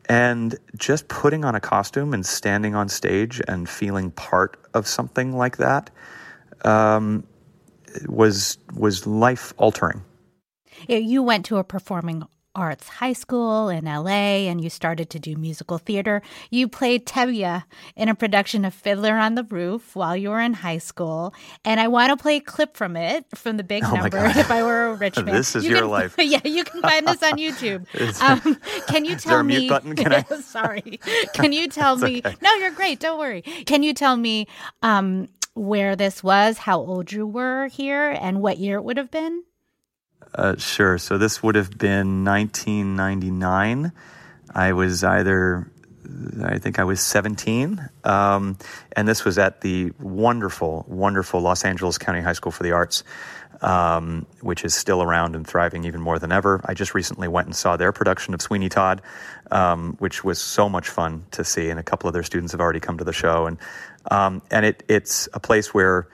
[0.09, 5.37] and just putting on a costume and standing on stage and feeling part of something
[5.37, 5.91] like that
[6.65, 7.25] um,
[8.07, 10.03] was was life altering.
[10.89, 15.37] You went to a performing arts high school in LA and you started to do
[15.37, 16.21] musical theater.
[16.51, 17.65] You played Tevye
[17.97, 21.35] in a production of Fiddler on the Roof while you were in high school.
[21.65, 24.51] And I want to play a clip from it from the big Oh number if
[24.51, 25.35] I were a rich man.
[25.35, 26.15] This is You your can- life.
[26.19, 27.87] Yeah, you can find this on YouTube.
[28.23, 29.69] Um, can you tell me?
[29.69, 31.01] Can I- Sorry.
[31.35, 32.37] Can you tell me okay.
[32.43, 33.01] No, you're great.
[33.01, 33.43] Don't worry.
[33.43, 34.47] Can you tell me
[34.83, 39.11] um, where this was, how old you were here, and what year it would have
[39.11, 39.43] been?
[40.35, 40.99] Uh, sure.
[40.99, 43.93] So this would have been 1999.
[44.55, 45.71] I was either,
[46.43, 47.89] I think I was 17.
[48.05, 48.57] Um,
[48.97, 53.05] and this was at the wonderful, wonderful Los Angeles County High School for the Arts,
[53.61, 56.63] um, which is still around and thriving even more than ever.
[56.65, 59.03] I just recently went and saw their production of Sweeney Todd,
[59.51, 61.69] um, which was so much fun to see.
[61.69, 63.47] And a couple of their students have already come to the show.
[63.47, 63.59] And,
[64.11, 66.09] um, and it, it's a place where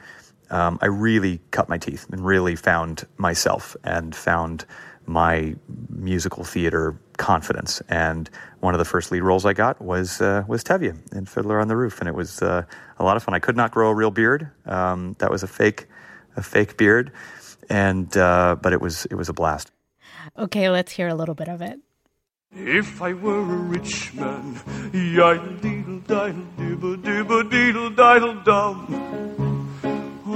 [0.51, 4.65] um, I really cut my teeth and really found myself and found
[5.07, 5.55] my
[5.89, 7.83] musical theater confidence.
[7.89, 8.29] And
[8.61, 11.69] one of the first lead roles I got was uh, was Tevye in Fiddler on
[11.69, 12.63] the Roof, and it was uh,
[12.99, 13.35] a lot of fun.
[13.35, 15.87] I could not grow a real beard; um, that was a fake
[16.37, 17.13] a fake beard.
[17.71, 19.71] and uh, but it was it was a blast.
[20.37, 21.81] Okay, let's hear a little bit of it.
[22.53, 24.55] If I were a rich man,
[24.93, 29.48] yiddle deedle diddle dibble dibble deedle diddle dum.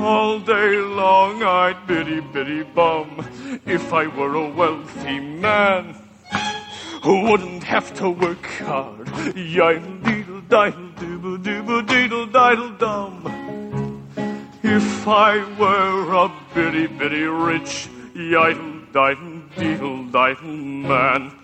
[0.02, 3.24] All day long I'd biddy biddy bum.
[3.64, 5.94] If I were a wealthy man,
[7.04, 13.14] who wouldn't have to work hard, yiddle deedle diddle dibble dibble deedle diddle dum.
[14.64, 20.56] If I were a bitty bitty rich, yiddle diddle deedle diddle
[20.88, 21.41] man.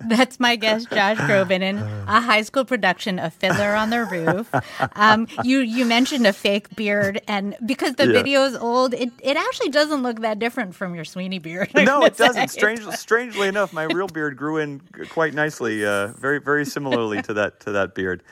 [0.08, 4.48] That's my guest, Josh Groban, in a high school production of Fiddler on the Roof.
[4.94, 8.12] Um, you you mentioned a fake beard, and because the Yeah.
[8.12, 11.70] video is old, it, it actually doesn't look that different from your Sweeney beard.
[11.74, 12.48] I'm no, it doesn't.
[12.48, 12.58] say.
[12.58, 14.80] Strangely, strangely enough, my real beard grew in
[15.10, 18.22] quite nicely, uh, very, very similarly to that to that beard.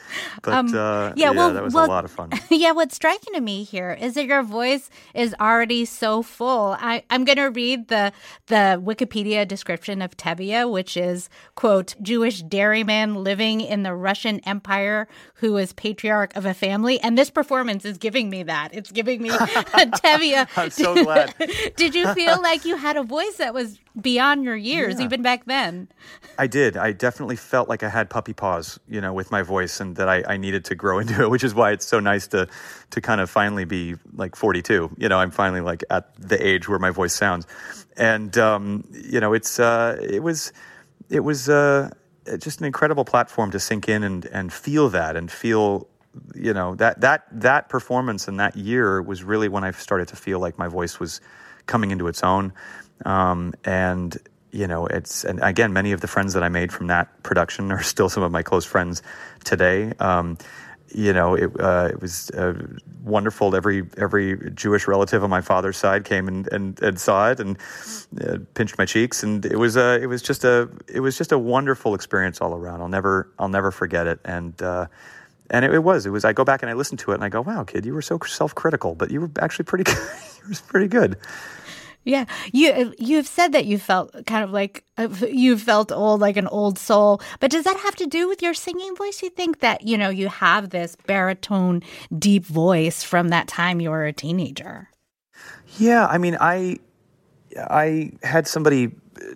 [0.43, 2.31] But Um, uh, yeah, well- that was well- a lot of fun.
[2.51, 6.77] yeah, what's striking to me here is that your voice is already so full.
[6.81, 8.13] I, I'm going to read the
[8.47, 15.09] the Wikipedia description of Tevye, which is quote Jewish dairyman living in the Russian Empire
[15.37, 18.73] who is patriarch of a family, and this performance is giving me that.
[18.73, 20.47] It's giving me Tevye.
[20.57, 21.35] I'm so glad.
[21.77, 25.07] Did you feel like you had a voice that was beyond your years, Yeah.
[25.07, 25.89] even back then?
[26.39, 26.77] I did.
[26.77, 30.09] I definitely felt like I had puppy paws, you know, with my voice, and that
[30.09, 31.31] I, I needed to grow into it.
[31.31, 32.47] Which is why it's so nice to
[32.91, 34.91] to kind of finally be like 42.
[34.99, 37.47] You know, I'm finally like at the age where my voice sounds,
[37.97, 40.53] and um, you know, it's uh, it was
[41.11, 41.91] it was uh,
[42.39, 45.89] just an incredible platform to sink in and and feel that and feel.
[46.35, 50.17] You know that that that performance and that year was really when I started to
[50.17, 51.21] feel like my voice was
[51.67, 52.55] coming into its own,
[53.05, 54.17] um, and
[54.51, 57.71] you know it's and again many of the friends that i made from that production
[57.71, 59.03] are still some of my close friends
[59.45, 60.39] today um,
[60.95, 62.55] you know it, uh, it was uh,
[63.03, 67.41] wonderful every every jewish relative on my father's side came and, and, and saw it
[67.41, 67.59] and
[68.21, 69.23] uh, pinched my cheeks.
[69.23, 72.55] And it was a it was just a it was just a wonderful experience all
[72.55, 72.81] around.
[72.81, 74.21] I'll never i'll never forget it.
[74.25, 74.87] And uh,
[75.51, 77.23] and it, it was it was i go back and i listen to it and
[77.23, 79.97] i go wow kid you were so self-critical but you were actually pretty good.
[80.43, 81.17] You were pretty good
[82.07, 86.37] Yeah, you you've said that you felt kind of like uh, you felt old, like
[86.37, 87.21] an old soul.
[87.41, 89.25] But does that have to do with your singing voice?
[89.25, 91.83] You think that you know you have this baritone,
[92.17, 94.89] deep voice from that time you were a teenager?
[95.79, 96.79] Yeah, I mean, I
[97.57, 98.93] I had somebody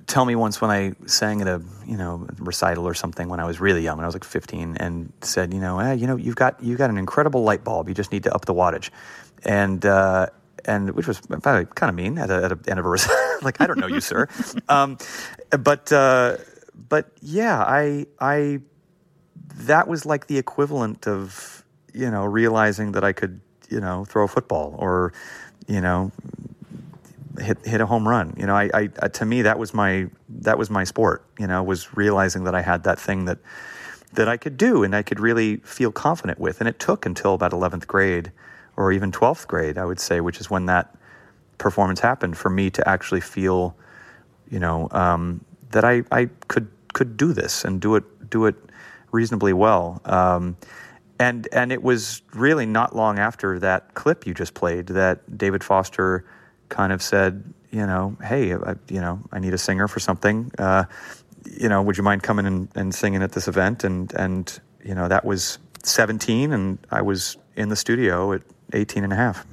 [0.06, 3.46] tell me once when I sang at a you know recital or something when I
[3.46, 6.14] was really young, when I was like 15, and said, you know, eh, you know,
[6.14, 7.88] you've got you have got an incredible light bulb.
[7.88, 8.90] You just need to up the wattage,
[9.44, 10.28] and uh,
[10.64, 13.16] and which was kind of mean at a, at a end of a recital.
[13.42, 14.28] like I don't know you, sir,
[14.68, 14.98] um,
[15.50, 16.36] but uh,
[16.88, 18.60] but yeah, I I
[19.54, 24.24] that was like the equivalent of you know realizing that I could you know throw
[24.24, 25.12] a football or
[25.66, 26.12] you know
[27.38, 28.34] hit hit a home run.
[28.36, 31.24] You know, I, I uh, to me that was my that was my sport.
[31.38, 33.38] You know, was realizing that I had that thing that
[34.12, 36.60] that I could do and I could really feel confident with.
[36.60, 38.32] And it took until about eleventh grade
[38.80, 40.96] or even twelfth grade, I would say, which is when that
[41.58, 43.76] performance happened for me to actually feel,
[44.48, 48.56] you know, um, that I, I could could do this and do it do it
[49.12, 50.00] reasonably well.
[50.04, 50.56] Um,
[51.18, 55.62] and and it was really not long after that clip you just played that David
[55.62, 56.24] Foster
[56.70, 60.50] kind of said, you know, hey, I, you know, I need a singer for something.
[60.58, 60.84] Uh,
[61.44, 63.84] you know, would you mind coming and, and singing at this event?
[63.84, 68.42] And and you know, that was 17, and I was in the studio at
[68.74, 69.46] 18 and a half.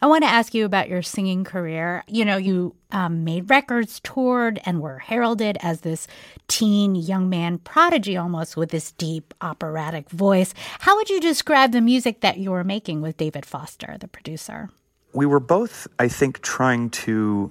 [0.00, 2.04] I want to ask you about your singing career.
[2.06, 6.06] You know, you um, made records, toured, and were heralded as this
[6.46, 10.54] teen young man prodigy almost with this deep operatic voice.
[10.78, 14.70] How would you describe the music that you were making with David Foster, the producer?
[15.12, 17.50] we were both, I think, trying to,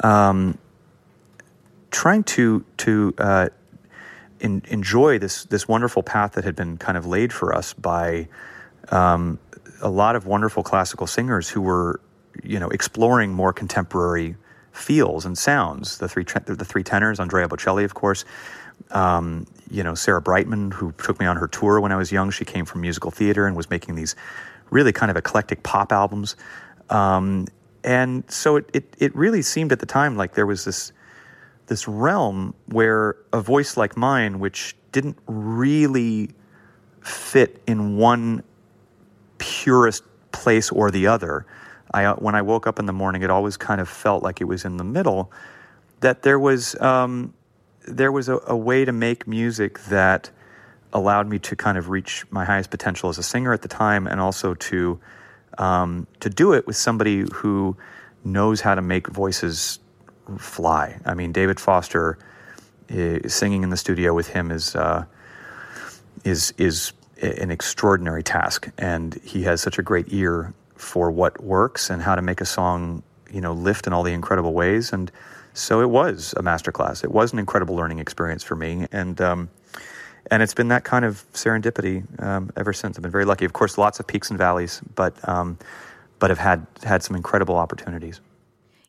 [0.00, 0.58] um,
[1.90, 3.48] trying to to uh,
[4.40, 8.28] in, enjoy this this wonderful path that had been kind of laid for us by
[8.90, 9.38] um,
[9.80, 12.00] a lot of wonderful classical singers who were,
[12.42, 14.36] you know, exploring more contemporary
[14.72, 15.98] feels and sounds.
[15.98, 18.24] The three the three tenors, Andrea Bocelli, of course.
[18.90, 22.30] Um, you know, Sarah Brightman, who took me on her tour when I was young.
[22.30, 24.14] She came from musical theater and was making these
[24.70, 26.36] really kind of eclectic pop albums.
[26.90, 27.46] Um,
[27.82, 30.92] and so it, it, it really seemed at the time like there was this
[31.68, 36.30] this realm where a voice like mine, which didn't really
[37.00, 38.42] fit in one
[39.38, 41.46] purest place or the other,
[41.92, 44.40] I, uh, when I woke up in the morning, it always kind of felt like
[44.40, 45.32] it was in the middle.
[46.00, 47.32] That there was um,
[47.86, 50.30] there was a, a way to make music that
[50.92, 54.06] allowed me to kind of reach my highest potential as a singer at the time,
[54.06, 55.00] and also to
[55.58, 57.76] um, to do it with somebody who
[58.24, 59.78] knows how to make voices
[60.38, 60.98] fly.
[61.04, 62.18] I mean, David Foster
[62.90, 65.04] uh, singing in the studio with him is uh,
[66.24, 71.90] is is an extraordinary task, and he has such a great ear for what works
[71.90, 73.02] and how to make a song,
[73.32, 74.92] you know, lift in all the incredible ways.
[74.92, 75.10] And
[75.54, 77.02] so it was a masterclass.
[77.02, 79.48] It was an incredible learning experience for me, and um,
[80.30, 82.98] and it's been that kind of serendipity um, ever since.
[82.98, 83.44] I've been very lucky.
[83.44, 85.58] Of course, lots of peaks and valleys, but um,
[86.18, 88.20] but have had had some incredible opportunities.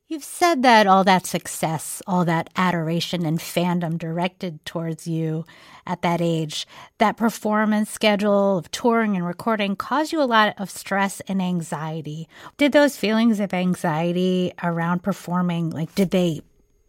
[0.10, 5.43] You've said that all that success, all that adoration and fandom directed towards you
[5.86, 6.65] at that age,
[6.98, 12.30] that performance schedule of touring and recording caused you a lot of stress and anxiety.
[12.56, 16.39] Did those feelings of anxiety around performing, like, did they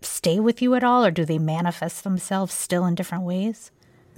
[0.00, 3.72] stay with you at all or do they manifest themselves still in different ways?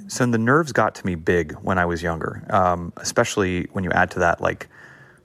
[0.09, 3.93] So the nerves got to me big when I was younger, um, especially when you
[3.93, 4.69] add to that, like,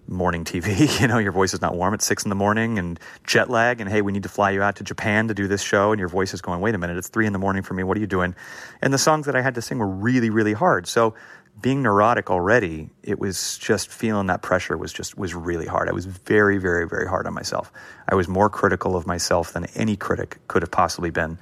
[0.07, 0.99] morning TV.
[1.01, 3.81] You know, your voice is not warm at six in the morning and jet lag.
[3.81, 5.91] And hey, we need to fly you out to Japan to do this show.
[5.91, 7.83] And your voice is going, wait a minute, it's three in the morning for me.
[7.83, 8.35] What are you doing?
[8.81, 10.87] And the songs that I had to sing were really, really hard.
[10.87, 11.15] So
[11.61, 15.89] being neurotic already, it was just feeling that pressure was just was really hard.
[15.89, 17.71] I was very, very, very hard on myself.
[18.07, 21.37] I was more critical of myself than any critic could have possibly been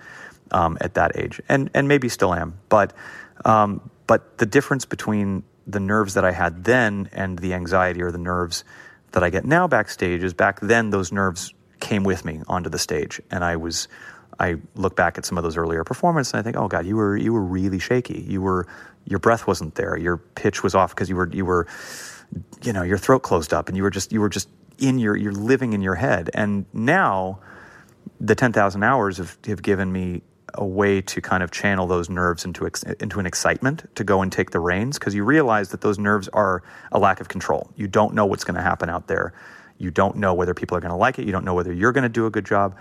[0.52, 2.60] um, at that age, and and maybe still am.
[2.70, 2.94] But
[3.46, 8.12] um, but the difference between the nerves that I had then and the anxiety or
[8.12, 8.64] the nerves
[9.12, 12.80] that I get now backstage is back then those nerves came with me onto the
[12.80, 13.22] stage.
[13.32, 13.88] And I was
[14.40, 16.96] I look back at some of those earlier performances and I think oh god you
[16.96, 18.26] were you were really shaky.
[18.28, 18.68] You were
[19.06, 19.98] your breath wasn't there.
[19.98, 21.68] Your pitch was off because you were you were
[22.64, 24.50] you know your throat closed up and you were just you were just
[24.80, 26.30] in your you're living in your head.
[26.34, 27.40] And now
[28.20, 30.22] the 10,000 hours have, have given me
[30.56, 34.22] a way to kind of channel those nerves into ex- into an excitement to go
[34.22, 37.72] and take the reins because you realize that those nerves are a lack of control.
[37.76, 39.34] You don't know what's going to happen out there.
[39.78, 41.26] You don't know whether people are going to like it.
[41.26, 42.78] You don't know whether you're going to do a good job.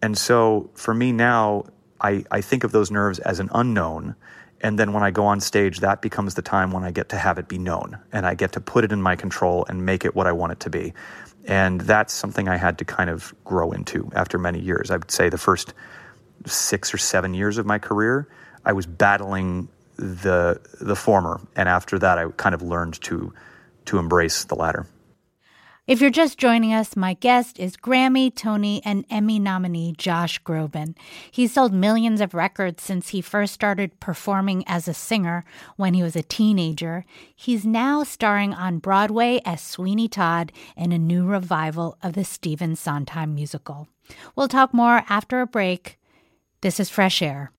[0.00, 1.64] And so for me now,
[2.00, 4.16] I, I think of those nerves as an unknown.
[4.60, 7.16] And then when I go on stage, that becomes the time when I get to
[7.16, 10.04] have it be known and I get to put it in my control and make
[10.04, 10.94] it what I want it to be.
[11.44, 14.90] And that's something I had to kind of grow into after many years.
[14.90, 15.74] I would say the first
[16.46, 18.28] six or seven years of my career,
[18.64, 23.32] I was battling the the former, and after that, I kind of learned to
[23.86, 24.86] to embrace the latter.
[25.84, 30.94] If you're just joining us, my guest is Grammy, Tony, and Emmy nominee Josh Groban.
[31.28, 35.44] He's sold millions of records since he first started performing as a singer
[35.76, 37.04] when he was a teenager.
[37.34, 42.76] He's now starring on Broadway as Sweeney Todd in a new revival of the Stephen
[42.76, 43.88] Sondheim musical.
[44.36, 45.98] We'll talk more after a break.
[46.62, 47.50] This is Fresh Air.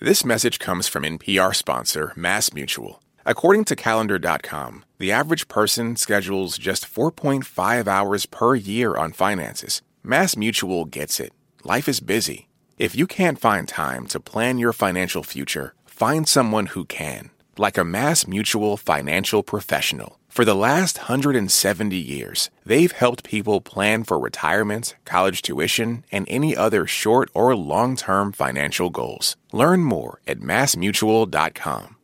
[0.00, 3.02] This message comes from NPR sponsor Mass Mutual.
[3.24, 9.80] According to calendar.com, the average person schedules just 4.5 hours per year on finances.
[10.02, 11.32] Mass Mutual gets it.
[11.64, 12.48] Life is busy.
[12.76, 17.78] If you can't find time to plan your financial future, find someone who can, like
[17.78, 20.19] a Mass Mutual financial professional.
[20.30, 26.56] For the last 170 years, they've helped people plan for retirement, college tuition, and any
[26.56, 29.36] other short or long term financial goals.
[29.52, 31.96] Learn more at massmutual.com.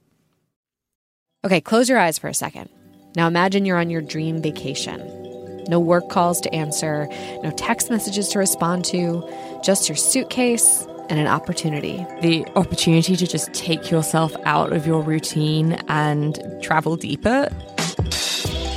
[1.45, 2.69] Okay, close your eyes for a second.
[3.15, 5.65] Now imagine you're on your dream vacation.
[5.69, 7.07] No work calls to answer,
[7.45, 9.23] no text messages to respond to,
[9.63, 12.05] just your suitcase and an opportunity.
[12.23, 17.49] The opportunity to just take yourself out of your routine and travel deeper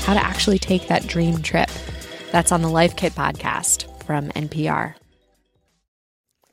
[0.09, 1.69] how to actually take that dream trip.
[2.31, 4.95] That's on the Life Kit podcast from NPR.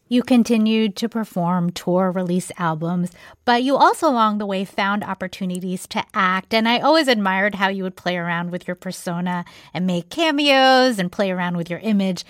[0.09, 3.13] You continued to perform, tour, release albums,
[3.47, 6.53] but you also along the way found opportunities to act.
[6.53, 10.99] And I always admired how you would play around with your persona and make cameos
[10.99, 12.27] and play around with your image.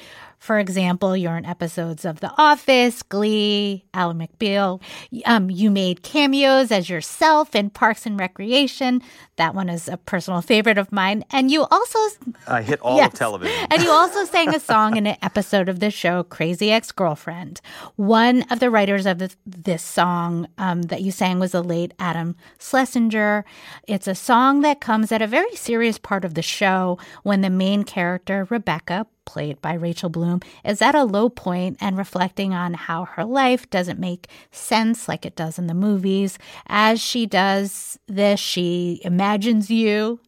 [0.47, 4.81] For example, you're in episodes of The Office, Glee, Ally McBeal.
[5.25, 9.03] Um, you made cameos as yourself in Parks and Recreation.
[9.39, 11.25] That one is a personal favorite of mine.
[11.33, 11.99] And you also.
[12.47, 13.67] I hit all yes, of television.
[13.73, 17.61] and you also sang a song in an episode of the show, Crazy Ex Girlfriend.
[17.97, 21.93] One of the writers of this, this song um, that you sang was the late
[21.99, 23.45] Adam Schlesinger.
[23.89, 27.51] It's a song that comes at a very serious part of the show when the
[27.51, 32.73] main character, Rebecca, played by Rachel Bloom, is at a low point and reflecting on
[32.73, 36.39] how her life doesn't make sense like it does in the movies.
[36.67, 40.21] As she does this, she imagines you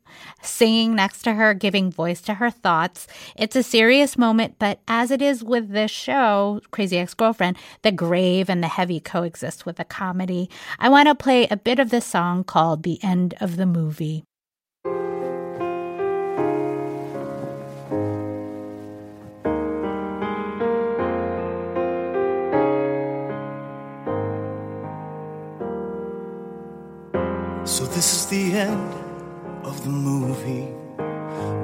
[0.43, 3.07] singing next to her, giving voice to her thoughts.
[3.37, 7.93] It's a serious moment, but as it is with this show, Crazy Ex Girlfriend, the
[7.93, 10.51] grave and the heavy coexist with the comedy.
[10.79, 14.25] I want to play a bit of the song called The End of the Movie.
[28.31, 28.93] The end
[29.65, 30.67] of the movie.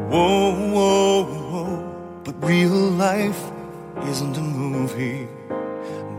[0.08, 2.22] Whoa, whoa, whoa.
[2.24, 3.38] But real life
[4.04, 5.28] isn't a movie.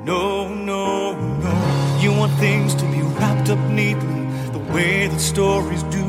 [0.04, 2.00] No, no, no.
[2.00, 6.06] You want things to be wrapped up neatly the way that stories do.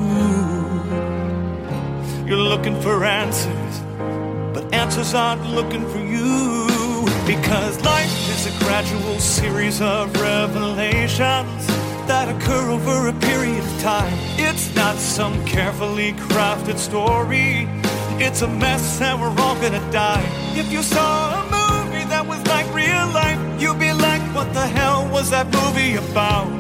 [2.27, 3.81] You're looking for answers,
[4.53, 6.67] but answers aren't looking for you.
[7.27, 14.13] Because life is a gradual series of revelations that occur over a period of time.
[14.39, 17.69] It's not some carefully crafted story.
[18.19, 20.25] It's a mess and we're all gonna die.
[20.55, 24.67] If you saw a movie that was like real life, you'd be like, what the
[24.67, 26.51] hell was that movie about?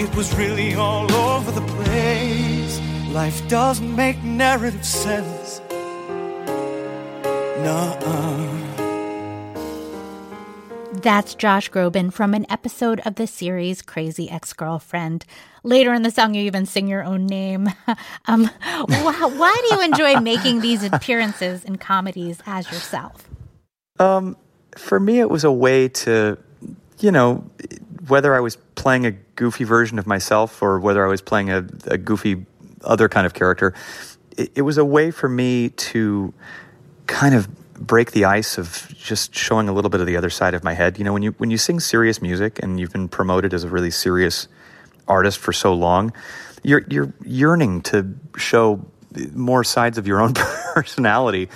[0.00, 2.80] It was really all over the place.
[3.10, 5.60] Life doesn't make narrative sense.
[7.62, 8.53] Nuh-uh.
[11.04, 15.26] That's Josh Groban from an episode of the series Crazy Ex Girlfriend.
[15.62, 17.68] Later in the song, you even sing your own name.
[18.24, 18.46] um,
[18.86, 23.28] why, why do you enjoy making these appearances in comedies as yourself?
[23.98, 24.34] Um,
[24.78, 26.38] for me, it was a way to,
[26.98, 27.44] you know,
[28.08, 31.66] whether I was playing a goofy version of myself or whether I was playing a,
[31.84, 32.46] a goofy
[32.80, 33.74] other kind of character,
[34.38, 36.32] it, it was a way for me to
[37.06, 37.46] kind of
[37.78, 40.74] break the ice of just showing a little bit of the other side of my
[40.74, 40.98] head.
[40.98, 43.68] You know, when you when you sing serious music and you've been promoted as a
[43.68, 44.48] really serious
[45.06, 46.12] artist for so long,
[46.62, 48.84] you're you're yearning to show
[49.32, 50.34] more sides of your own
[50.74, 51.48] personality.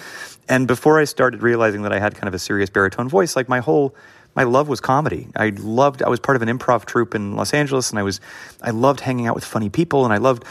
[0.48, 3.48] And before I started realizing that I had kind of a serious baritone voice, like
[3.48, 3.94] my whole
[4.34, 5.28] my love was comedy.
[5.36, 8.20] I loved I was part of an improv troupe in Los Angeles and I was
[8.62, 10.44] I loved hanging out with funny people and I loved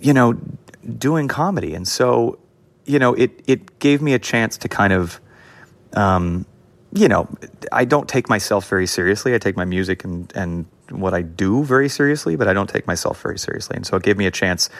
[0.00, 0.34] you know
[0.98, 1.74] doing comedy.
[1.74, 2.38] And so
[2.88, 5.20] you know, it it gave me a chance to kind of,
[5.92, 6.46] um,
[6.92, 7.28] you know,
[7.70, 9.34] I don't take myself very seriously.
[9.34, 12.86] I take my music and and what I do very seriously, but I don't take
[12.86, 13.76] myself very seriously.
[13.76, 14.70] And so it gave me a chance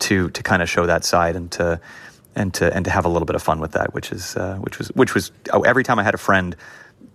[0.00, 1.80] to to kind of show that side and to
[2.34, 4.56] and to and to have a little bit of fun with that, which is uh,
[4.56, 6.56] which was which was oh, every time I had a friend,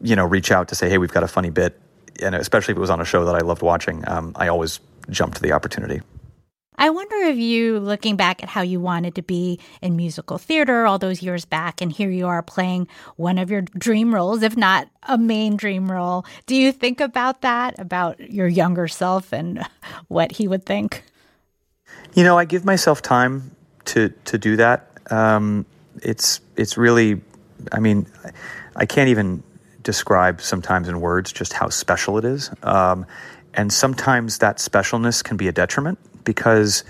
[0.02, 1.78] you know, reach out to say, hey, we've got a funny bit,
[2.22, 4.80] and especially if it was on a show that I loved watching, um, I always
[5.10, 6.02] jumped to the opportunity.
[6.80, 10.86] I wonder if you, looking back at how you wanted to be in musical theater
[10.86, 14.56] all those years back, and here you are playing one of your dream roles, if
[14.56, 16.26] not a main dream role.
[16.46, 19.68] Do you think about that, about your younger self and
[20.08, 21.04] what he would think?
[22.14, 23.52] You know, I give myself time
[23.86, 24.90] to to do that.
[25.12, 25.66] Um,
[26.02, 27.22] it's it's really,
[27.74, 28.08] I mean,
[28.78, 29.44] I can't even
[29.84, 32.50] describe sometimes in words just how special it is.
[32.64, 33.06] Um,
[33.54, 36.00] and sometimes that specialness can be a detriment
[36.30, 36.84] because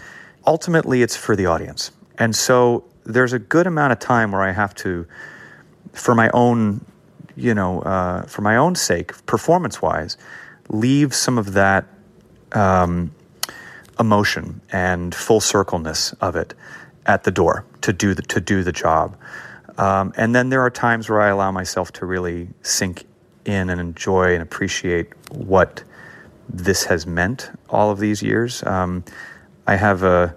[0.45, 1.91] ultimately it's for the audience.
[2.17, 5.07] And so there's a good amount of time where I have to,
[5.93, 6.83] for my own,
[7.37, 10.17] you know, uh, for my own sake, performance wise,
[10.67, 11.85] leave some of that
[12.51, 13.11] um,
[13.97, 16.53] emotion and full circleness of it
[17.05, 19.15] at the door to do the, to do the job.
[19.77, 23.05] Um, and then there are times where I allow myself to really sink
[23.45, 25.81] in and enjoy and appreciate what
[26.49, 28.63] this has meant all of these years.
[28.63, 29.05] Um,
[29.69, 30.35] I have a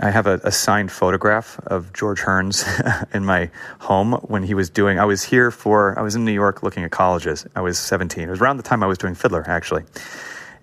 [0.00, 2.64] I have a, a, signed photograph of George Hearns
[3.14, 3.50] in my
[3.80, 4.98] home when he was doing.
[4.98, 5.96] I was here for.
[5.98, 7.46] I was in New York looking at colleges.
[7.54, 8.26] I was 17.
[8.26, 9.84] It was around the time I was doing Fiddler, actually,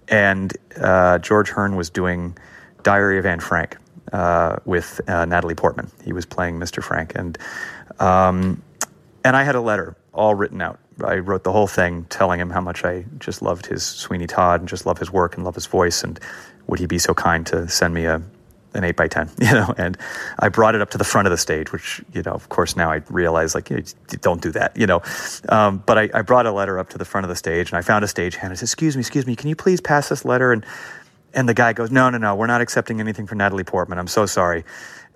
[0.08, 2.36] and uh, George Hearn was doing
[2.82, 3.78] Diary of Anne Frank
[4.12, 5.92] uh, with uh, Natalie Portman.
[6.04, 6.84] He was playing Mr.
[6.84, 7.38] Frank, and
[8.00, 8.64] um,
[9.24, 12.50] and I had a letter all written out I wrote the whole thing telling him
[12.50, 15.56] how much I just loved his Sweeney Todd and just love his work and love
[15.56, 16.20] his voice and
[16.72, 18.22] would he be so kind to send me a
[18.74, 19.98] an eight by ten, you know, and
[20.40, 22.78] I brought it up to the front of the stage, which, you know, of course
[22.78, 23.70] now I realize like,
[24.22, 25.02] don't do that, you know.
[25.50, 27.78] Um, but I, I, brought a letter up to the front of the stage and
[27.78, 28.54] I found a stage hand.
[28.54, 30.54] I said, excuse me, excuse me, can you please pass this letter?
[30.54, 30.66] And,
[31.34, 34.00] and the guy goes, no, no, no, we're not accepting anything for Natalie Portman.
[34.00, 34.64] I'm so sorry.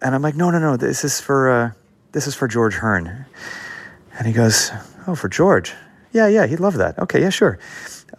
[0.01, 1.71] And I'm like, no, no, no, this is for, uh,
[2.11, 3.25] this is for George Hearn.
[4.17, 4.69] And he goes,
[5.07, 5.73] oh, for George.
[6.11, 6.99] Yeah, yeah, he'd love that.
[6.99, 7.57] Okay, yeah, sure.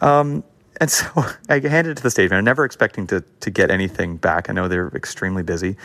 [0.01, 0.45] Um,
[0.81, 1.07] and so
[1.49, 4.49] I handed it to the stage manager, never expecting to to get anything back.
[4.51, 5.77] I know they're extremely busy.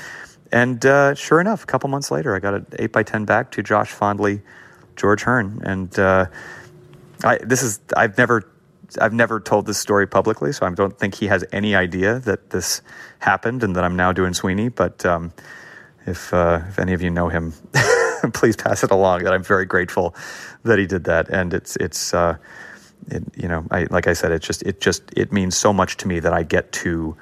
[0.51, 3.51] And uh, sure enough, a couple months later, I got an eight by ten back
[3.51, 4.41] to Josh Fondly,
[4.97, 6.25] George Hearn, and uh,
[7.23, 8.51] I, this is I've never
[8.99, 12.49] I've never told this story publicly, so I don't think he has any idea that
[12.49, 12.81] this
[13.19, 14.69] happened and that I'm now doing Sweeney.
[14.69, 15.31] But um,
[16.05, 17.53] if uh, if any of you know him,
[18.33, 19.23] please pass it along.
[19.23, 20.15] That I'm very grateful
[20.63, 22.37] that he did that, and it's it's uh,
[23.07, 25.97] it, you know I like I said, it just it just it means so much
[25.97, 27.15] to me that I get to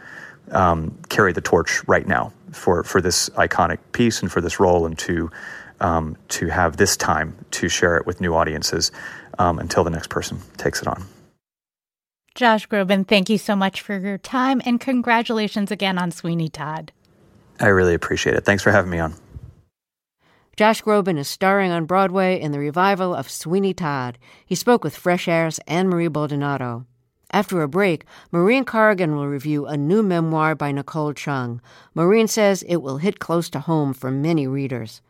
[0.51, 4.85] um, carry the torch right now for for this iconic piece and for this role,
[4.85, 5.31] and to
[5.79, 8.91] um, to have this time to share it with new audiences
[9.37, 11.05] um, until the next person takes it on.
[12.35, 16.91] Josh Groban, thank you so much for your time and congratulations again on Sweeney Todd.
[17.59, 18.45] I really appreciate it.
[18.45, 19.13] Thanks for having me on.
[20.59, 24.17] Josh Groban is starring on Broadway in the revival of Sweeney Todd.
[24.45, 26.85] He spoke with Fresh Air's Ann Marie Baldonado.
[27.31, 31.61] After a break, Maureen Corrigan will review a new memoir by Nicole Chung.
[31.95, 35.01] Maureen says it will hit close to home for many readers.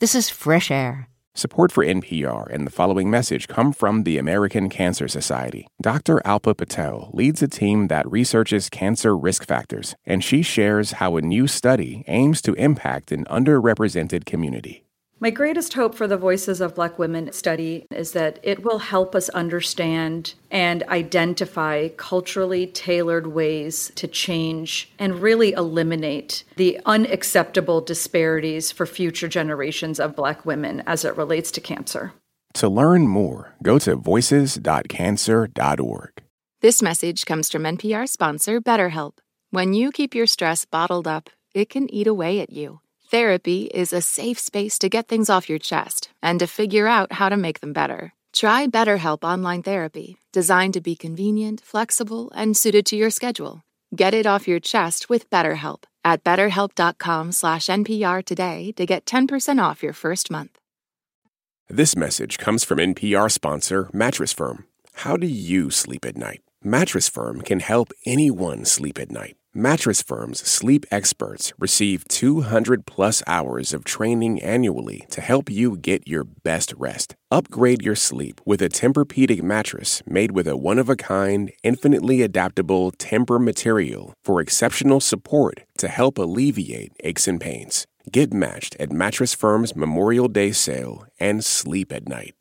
[0.00, 1.08] This is Fresh Air.
[1.32, 5.68] Support for NPR and the following message come from the American Cancer Society.
[5.80, 6.20] Dr.
[6.24, 11.22] Alpa Patel leads a team that researches cancer risk factors, and she shares how a
[11.22, 14.82] new study aims to impact an underrepresented community.
[15.20, 19.16] My greatest hope for the Voices of Black Women study is that it will help
[19.16, 28.70] us understand and identify culturally tailored ways to change and really eliminate the unacceptable disparities
[28.70, 32.12] for future generations of Black women as it relates to cancer.
[32.54, 36.22] To learn more, go to voices.cancer.org.
[36.60, 39.14] This message comes from NPR sponsor BetterHelp.
[39.50, 42.82] When you keep your stress bottled up, it can eat away at you.
[43.10, 47.12] Therapy is a safe space to get things off your chest and to figure out
[47.12, 48.12] how to make them better.
[48.34, 53.62] Try BetterHelp Online Therapy, designed to be convenient, flexible, and suited to your schedule.
[53.96, 59.94] Get it off your chest with BetterHelp at betterhelp.com/npr today to get 10% off your
[59.94, 60.58] first month.
[61.66, 64.66] This message comes from NPR sponsor Mattress Firm.
[64.92, 66.42] How do you sleep at night?
[66.62, 69.37] Mattress Firm can help anyone sleep at night.
[69.54, 76.06] Mattress Firm's sleep experts receive 200 plus hours of training annually to help you get
[76.06, 77.16] your best rest.
[77.30, 84.12] Upgrade your sleep with a Tempur-Pedic mattress made with a one-of-a-kind, infinitely adaptable Tempur material
[84.22, 87.86] for exceptional support to help alleviate aches and pains.
[88.12, 92.34] Get matched at Mattress Firm's Memorial Day sale and sleep at night.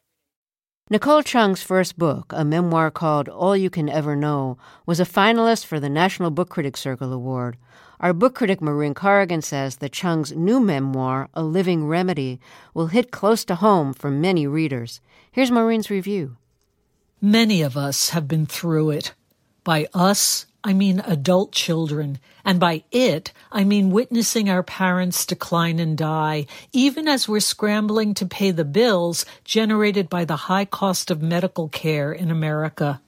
[0.89, 5.65] Nicole Chung's first book, a memoir called All You Can Ever Know, was a finalist
[5.65, 7.57] for the National Book Critics Circle Award.
[7.99, 12.39] Our book critic Maureen Corrigan says that Chung's new memoir, A Living Remedy,
[12.73, 15.01] will hit close to home for many readers.
[15.29, 16.37] Here's Maureen's review.
[17.19, 19.13] Many of us have been through it.
[19.65, 25.79] By us, I mean adult children, and by it, I mean witnessing our parents decline
[25.79, 31.09] and die, even as we're scrambling to pay the bills generated by the high cost
[31.09, 32.99] of medical care in America.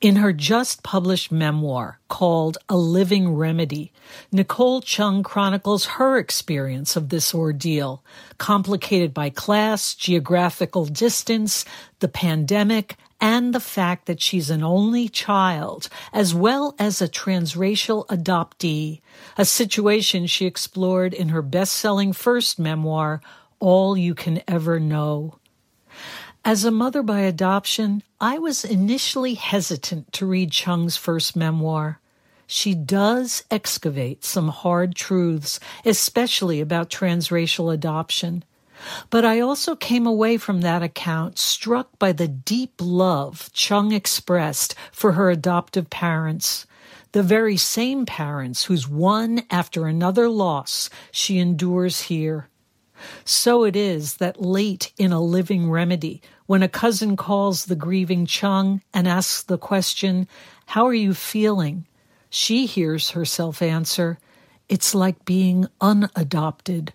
[0.00, 3.90] In her just published memoir called A Living Remedy,
[4.30, 8.04] Nicole Chung chronicles her experience of this ordeal,
[8.38, 11.64] complicated by class, geographical distance,
[11.98, 18.06] the pandemic, and the fact that she's an only child, as well as a transracial
[18.08, 19.00] adoptee,
[19.38, 23.20] a situation she explored in her best-selling first memoir,
[23.58, 25.38] All You Can Ever Know.
[26.44, 32.00] As a mother by adoption, I was initially hesitant to read Chung's first memoir.
[32.46, 38.44] She does excavate some hard truths, especially about transracial adoption.
[39.10, 44.74] But I also came away from that account struck by the deep love Chung expressed
[44.92, 46.66] for her adoptive parents,
[47.12, 52.48] the very same parents whose one after another loss she endures here.
[53.24, 58.26] So it is that late in A Living Remedy, when a cousin calls the grieving
[58.26, 60.28] Chung and asks the question,
[60.66, 61.86] How are you feeling?
[62.30, 64.18] She hears herself answer,
[64.68, 66.92] It's like being unadopted.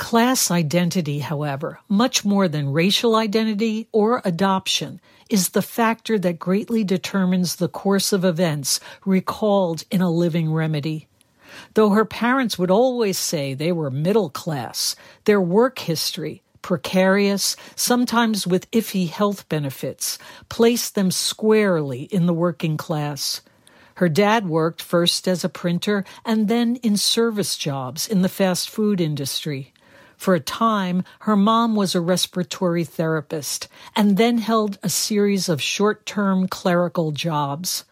[0.00, 4.98] Class identity, however, much more than racial identity or adoption,
[5.28, 11.06] is the factor that greatly determines the course of events recalled in a living remedy.
[11.74, 14.96] Though her parents would always say they were middle class,
[15.26, 22.78] their work history, precarious, sometimes with iffy health benefits, placed them squarely in the working
[22.78, 23.42] class.
[23.96, 28.70] Her dad worked first as a printer and then in service jobs in the fast
[28.70, 29.74] food industry.
[30.20, 35.62] For a time, her mom was a respiratory therapist and then held a series of
[35.62, 37.86] short term clerical jobs.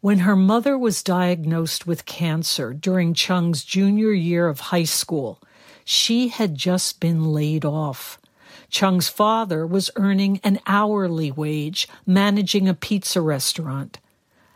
[0.00, 5.40] When her mother was diagnosed with cancer during Chung's junior year of high school,
[5.84, 8.18] she had just been laid off.
[8.68, 14.00] Chung's father was earning an hourly wage managing a pizza restaurant.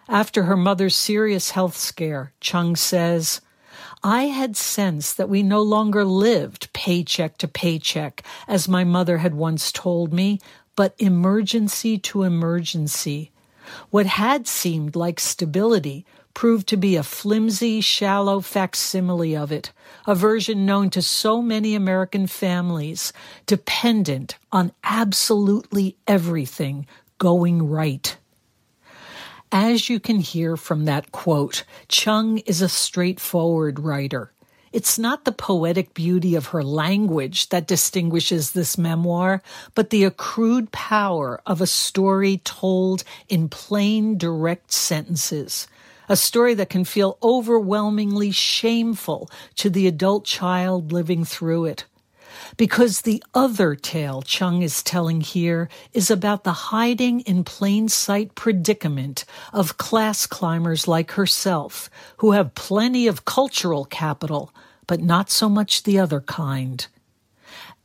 [0.09, 3.40] After her mother's serious health scare, Chung says,
[4.09, 9.34] I had sensed that we no longer lived paycheck to paycheck, as my mother had
[9.34, 10.38] once told me,
[10.76, 13.32] but emergency to emergency.
[13.90, 19.72] What had seemed like stability proved to be a flimsy, shallow facsimile of it,
[20.07, 23.12] a version known to so many American families,
[23.44, 26.86] dependent on absolutely everything
[27.18, 28.16] going right.
[29.53, 34.32] As you can hear from that quote, Chung is a straightforward writer.
[34.72, 39.42] It's not the poetic beauty of her language that distinguishes this memoir,
[39.74, 45.68] but the accrued power of a story told in plain, direct sentences.
[46.09, 51.84] A story that can feel overwhelmingly shameful to the adult child living through it.
[52.57, 58.34] Because the other tale Chung is telling here is about the hiding in plain sight
[58.34, 64.53] predicament of class climbers like herself, who have plenty of cultural capital,
[64.87, 66.87] but not so much the other kind.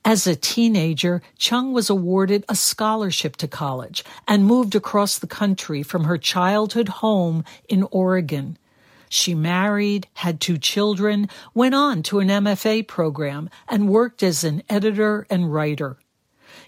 [0.04, 5.84] As a teenager, Chung was awarded a scholarship to college and moved across the country
[5.84, 8.58] from her childhood home in Oregon.
[9.14, 14.64] She married, had two children, went on to an MFA program, and worked as an
[14.70, 15.98] editor and writer.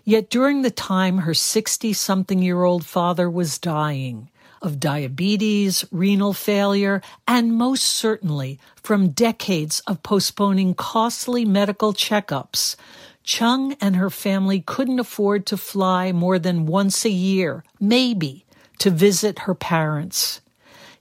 [0.04, 4.30] Yet during the time her 60 something year old father was dying
[4.62, 12.76] of diabetes, renal failure, and most certainly from decades of postponing costly medical checkups,
[13.24, 18.46] Chung and her family couldn't afford to fly more than once a year, maybe,
[18.80, 20.42] to visit her parents.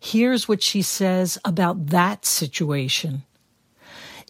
[0.04, 3.22] Here's what she says about that situation.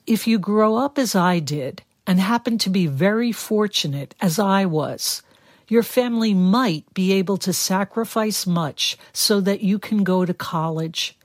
[0.07, 4.67] If you grow up as I did and happen to be very fortunate as I
[4.67, 5.23] was,
[5.69, 11.17] your family might be able to sacrifice much so that you can go to college.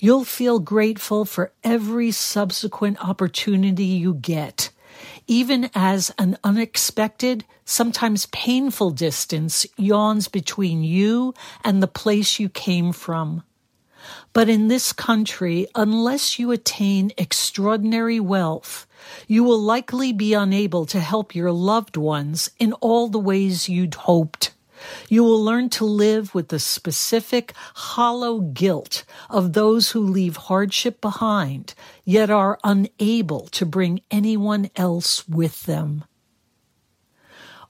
[0.00, 4.70] You'll feel grateful for every subsequent opportunity you get,
[5.28, 11.32] even as an unexpected, sometimes painful distance yawns between you
[11.62, 13.44] and the place you came from.
[14.34, 18.84] But in this country, unless you attain extraordinary wealth,
[19.28, 23.94] you will likely be unable to help your loved ones in all the ways you'd
[23.94, 24.50] hoped.
[25.08, 31.00] You will learn to live with the specific, hollow guilt of those who leave hardship
[31.00, 31.74] behind,
[32.04, 36.04] yet are unable to bring anyone else with them.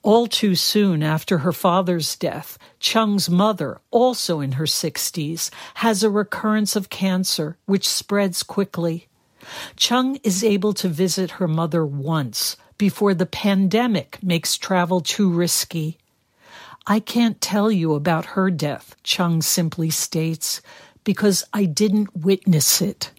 [0.04, 6.10] All too soon after her father's death, Chung's mother, also in her 60s, has a
[6.10, 9.08] recurrence of cancer, which spreads quickly.
[9.76, 15.96] Chung is able to visit her mother once before the pandemic makes travel too risky.
[16.86, 20.60] I can't tell you about her death, Chung simply states,
[21.04, 23.10] because I didn't witness it.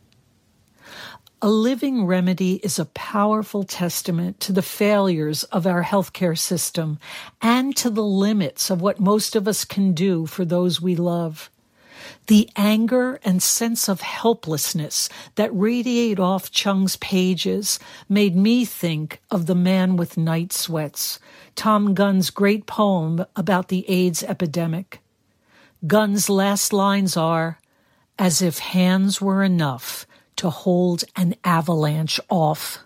[1.46, 6.98] A living remedy is a powerful testament to the failures of our healthcare system
[7.40, 11.52] and to the limits of what most of us can do for those we love.
[12.26, 17.78] The anger and sense of helplessness that radiate off Chung's pages
[18.10, 21.20] made me think of The Man with Night Sweats,
[21.56, 25.00] Thom Gunn's great poem about the AIDS epidemic.
[25.86, 27.60] Gunn's last lines are,
[28.18, 30.08] as if hands were enough
[30.38, 32.80] to hold an avalanche off.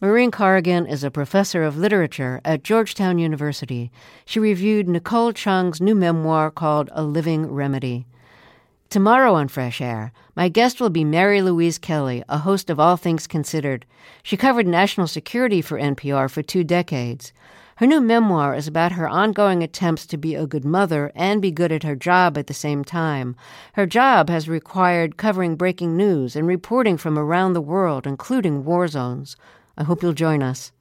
[0.00, 3.90] Maureen Corrigan is a professor of literature at Georgetown University.
[4.26, 8.06] She reviewed Nicole Chung's new memoir called A Living Remedy.
[8.90, 12.96] Tomorrow on Fresh Air, my guest will be Mary Louise Kelly, a host of All
[12.96, 13.84] Things Considered.
[14.22, 17.32] She covered national security for NPR for two decades.
[17.76, 21.50] Her new memoir is about her ongoing attempts to be a good mother and be
[21.50, 23.36] good at her job at the same time.
[23.74, 28.88] Her job has required covering breaking news and reporting from around the world, including war
[28.88, 29.36] zones.
[29.76, 30.72] I hope you'll join us.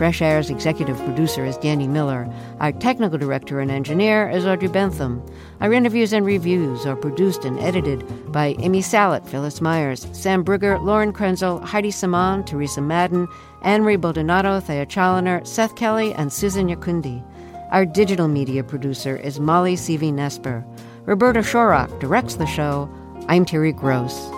[0.00, 2.26] Fresh Air's executive producer is Danny Miller.
[2.58, 5.22] Our technical director and engineer is Audrey Bentham.
[5.60, 10.82] Our interviews and reviews are produced and edited by Amy Salit, Phyllis Myers, Sam Briger,
[10.82, 13.28] Lauren Krenzel, Heidi Saman, Therese Madden,
[13.60, 17.22] Ann-Marie Baldonado, Thea Chaloner, Seth Kelley, and Susan Nyakundi.
[17.70, 20.64] Our digital media producer is Molly Seavy Nesper.
[21.04, 22.88] Roberta Shorrock directs the show.
[23.28, 24.30] I'm Terry Gross.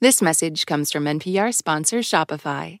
[0.00, 2.80] This message comes from NPR sponsor Shopify.